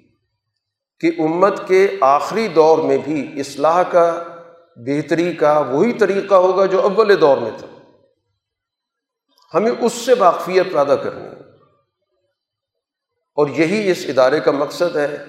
کہ 1.00 1.10
امت 1.18 1.68
کے 1.68 1.96
آخری 2.00 2.48
دور 2.48 2.78
میں 2.78 2.98
بھی 2.98 3.40
اصلاح 3.40 3.82
کا، 3.82 4.22
بہتری 4.76 5.34
کا 5.34 5.58
وہی 5.58 5.92
طریقہ 5.92 6.34
ہوگا 6.34 6.66
جو 6.66 6.80
اول 6.80 7.20
دور 7.20 7.36
میں 7.38 7.50
تھا۔ 7.58 7.66
ہمیں 9.54 9.70
اس 9.80 9.92
سے 9.92 10.14
واقفیت 10.18 10.64
پیدا 10.72 10.96
کرنی 10.96 11.24
ہے۔ 11.24 11.40
اور 13.34 13.48
یہی 13.48 13.90
اس 13.90 14.04
ادارے 14.08 14.40
کا 14.40 14.50
مقصد 14.50 14.96
ہے۔ 14.96 15.24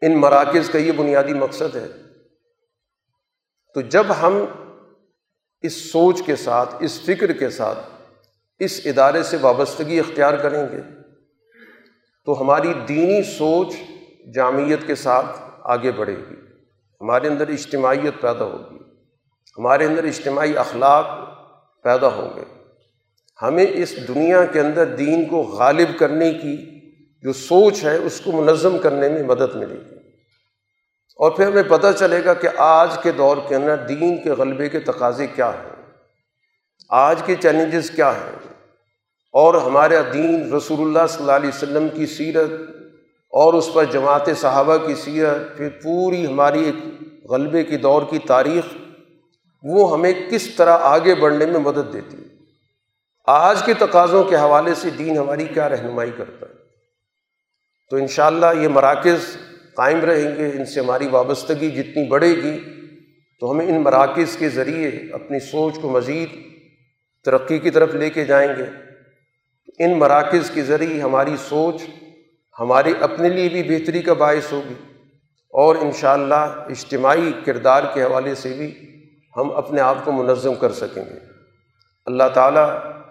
ان 0.00 0.20
مراکز 0.20 0.70
کا 0.70 0.78
یہ 0.78 0.92
بنیادی 0.92 1.34
مقصد 1.34 1.76
ہے۔ 1.76 1.88
تو 3.74 3.80
جب 3.80 4.06
ہم 4.20 4.38
اس 5.60 5.92
سوچ 5.92 6.22
کے 6.26 6.36
ساتھ، 6.36 6.74
اس 6.80 7.00
فکر 7.00 7.32
کے 7.32 7.50
ساتھ 7.50 7.93
اس 8.58 8.80
ادارے 8.84 9.22
سے 9.22 9.36
وابستگی 9.40 9.98
اختیار 9.98 10.34
کریں 10.34 10.66
گے۔ 10.72 10.80
تو 12.24 12.40
ہماری 12.40 12.74
دینی 12.88 13.22
سوچ 13.22 13.68
جامعت 14.34 14.86
کے 14.86 14.94
ساتھ 14.94 15.26
آگے 15.62 15.92
بڑھے 15.92 16.16
گی۔ 16.16 16.34
ہمارے 17.00 17.28
اندر 17.28 17.48
اجتماعیت 17.48 18.20
پیدا 18.20 18.44
ہوگی۔ 18.44 18.78
ہمارے 19.58 19.84
اندر 19.84 20.04
اجتماعی 20.04 20.56
اخلاق 20.56 21.06
پیدا 21.82 22.06
ہوں 22.06 22.36
گے۔ 22.36 22.44
ہمیں 23.42 23.66
اس 23.74 24.08
دنیا 24.08 24.44
کے 24.44 24.60
اندر 24.60 24.84
دین 24.84 25.24
کو 25.24 25.42
غالب 25.42 25.98
کرنے 25.98 26.32
کی 26.32 26.80
جو 27.22 27.32
سوچ 27.32 27.84
ہے، 27.84 27.96
اس 27.96 28.20
کو 28.20 28.32
منظم 28.32 28.78
کرنے 28.78 29.08
میں 29.08 29.22
مدد 29.22 29.56
ملے 29.56 29.74
گی۔ 29.74 29.94
اور 31.16 31.30
پھر 31.30 31.46
ہمیں 31.46 31.62
پتہ 31.62 31.86
چلے 31.98 32.24
گا 32.24 32.34
کہ 32.34 32.48
آج 32.56 32.98
کے 33.02 33.12
دور 33.12 33.36
کے 33.48 33.54
اندر 33.54 33.76
دین 33.76 34.22
کے 34.22 34.30
غلبے 34.30 34.68
کے 34.68 34.80
تقاضے 34.80 35.26
کیا 35.26 35.50
ہیں۔ 35.50 35.92
آج 36.88 37.22
کے 37.26 37.34
چیلنجز 37.34 37.90
کیا 37.90 38.10
ہیں۔ 38.10 38.43
اور 39.34 39.54
ہمارا 39.54 40.00
دین 40.12 40.52
رسول 40.52 40.80
اللہ 40.80 41.06
صلی 41.08 41.20
اللہ 41.20 41.32
علیہ 41.32 41.48
وسلم 41.48 41.88
کی 41.94 42.06
سیرت 42.06 42.50
اور 43.32 43.54
اس 43.54 43.72
پر 43.72 43.84
جماعت 43.84 44.28
صحابہ 44.36 44.76
کی 44.76 44.94
سیرت، 44.94 45.56
پھر 45.56 45.68
پوری 45.68 46.26
ہماری 46.26 46.64
ایک 46.64 46.76
غلبے 47.30 47.64
کی 47.64 47.76
دور 47.76 48.02
کی 48.10 48.18
تاریخ، 48.18 48.64
وہ 49.62 49.92
ہمیں 49.92 50.12
کس 50.30 50.48
طرح 50.56 50.78
آگے 50.80 51.14
بڑھنے 51.14 51.46
میں 51.46 51.60
مدد 51.60 51.92
دیتی 51.92 52.16
ہے؟ 52.16 52.28
آج 53.26 53.62
کے 53.62 53.74
تقاضوں 53.74 54.24
کے 54.24 54.36
حوالے 54.36 54.74
سے 54.74 54.90
دین 54.90 55.18
ہماری 55.18 55.44
کیا 55.44 55.68
رہنمائی 55.68 56.10
کرتا 56.16 56.46
ہے؟ 56.46 56.54
تو 57.90 57.96
انشاءاللہ 57.96 58.46
یہ 58.60 58.68
مراکز 58.68 59.36
قائم 59.74 60.00
رہیں 60.00 60.36
گے، 60.36 60.50
ان 60.58 60.64
سے 60.64 60.80
ہماری 60.80 61.06
وابستگی 61.06 61.70
جتنی 61.70 62.06
بڑھے 62.08 62.34
گی، 62.36 62.58
تو 63.40 63.50
ہمیں 63.50 63.66
ان 63.66 63.82
مراکز 63.82 64.36
کے 64.36 64.48
ذریعے 64.48 64.88
اپنی 65.12 65.40
سوچ 65.40 65.78
کو 65.82 65.88
مزید 65.88 66.28
ترقی 67.24 67.58
کی 67.58 67.70
طرف 67.70 67.94
لے 67.94 68.10
کے 68.10 68.24
جائیں 68.24 68.56
گے۔ 68.56 68.83
ان 69.78 69.98
مراکز 69.98 70.50
کے 70.50 70.62
ذریعے 70.62 71.00
ہماری 71.00 71.36
سوچ 71.48 71.82
ہماری 72.60 72.92
اپنے 73.00 73.28
لیے 73.28 73.48
بھی 73.48 73.62
بہتری 73.62 74.02
کا 74.02 74.12
باعث 74.12 74.52
ہوگی 74.52 74.74
اور 75.50 75.76
ان 75.76 75.92
شاء 75.92 76.12
اللہ 76.12 76.34
اجتماعی 76.34 77.32
کردار 77.44 77.82
کے 77.94 78.02
حوالے 78.02 78.34
سے 78.34 78.48
بھی 78.48 78.74
ہم 79.36 79.50
اپنے 79.50 79.80
آپ 79.80 80.04
کو 80.04 80.12
منظم 80.12 80.54
کر 80.54 80.72
سکیں 80.72 81.02
گے۔ 81.02 81.18
اللہ 82.06 82.24
تعالیٰ 82.34 82.70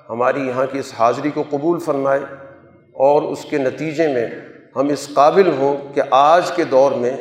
ہماری 0.09 0.47
یہاں 0.47 0.65
کی 0.71 0.79
اس 0.79 0.93
حاضری 0.99 1.31
کو 1.31 1.43
قبول 1.49 1.79
فرمائے 1.79 2.19
اور 2.93 3.21
اس 3.21 3.45
کے 3.49 3.57
نتیجے 3.57 4.07
میں 4.07 4.27
ہم 4.75 4.89
اس 4.89 5.09
قابل 5.13 5.51
ہوں 5.57 5.93
کہ 5.93 6.01
آج 6.11 6.51
کے 6.51 6.63
دور 6.63 6.91
میں 6.91 7.17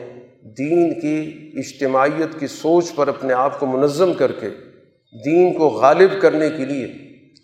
دین 0.59 1.01
کی 1.01 1.51
اجتماعیت 1.55 2.41
کی 2.41 2.47
سوچ 2.47 2.95
پر 2.95 3.09
اپنے 3.09 3.35
آپ 3.35 3.61
کو 3.61 3.67
منظم 3.67 4.13
کر 4.13 4.33
کے 4.33 4.49
دین 5.25 5.59
کو 5.59 5.69
غالب 5.69 6.11
کرنے 6.21 6.51
کے 6.51 6.65
لیے 6.65 6.93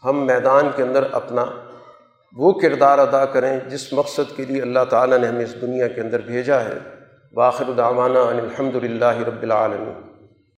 ہم 0.05 0.27
میدان 0.27 0.68
کے 0.77 0.83
اندر 0.83 1.03
اپنا 1.12 1.44
وہ 2.36 2.52
کردار 2.52 2.98
ادا 2.98 3.24
کریں 3.24 3.60
جس 3.68 3.92
مقصد 3.92 4.36
کے 4.36 4.44
لیے 4.44 4.62
اللہ 4.62 4.84
تعالیٰ 4.90 5.18
نے 5.18 5.26
ہمیں 5.26 5.44
اس 5.44 5.60
دنیا 5.60 5.88
کے 5.88 6.00
اندر 6.00 6.20
بھیجا 6.20 6.60
ہے۔ 6.60 6.78
باخر 7.34 7.64
دعوانا 7.76 8.20
الحمد 8.20 8.74
للہ 8.74 9.18
رب 9.26 9.42
العالمین۔ 9.42 10.07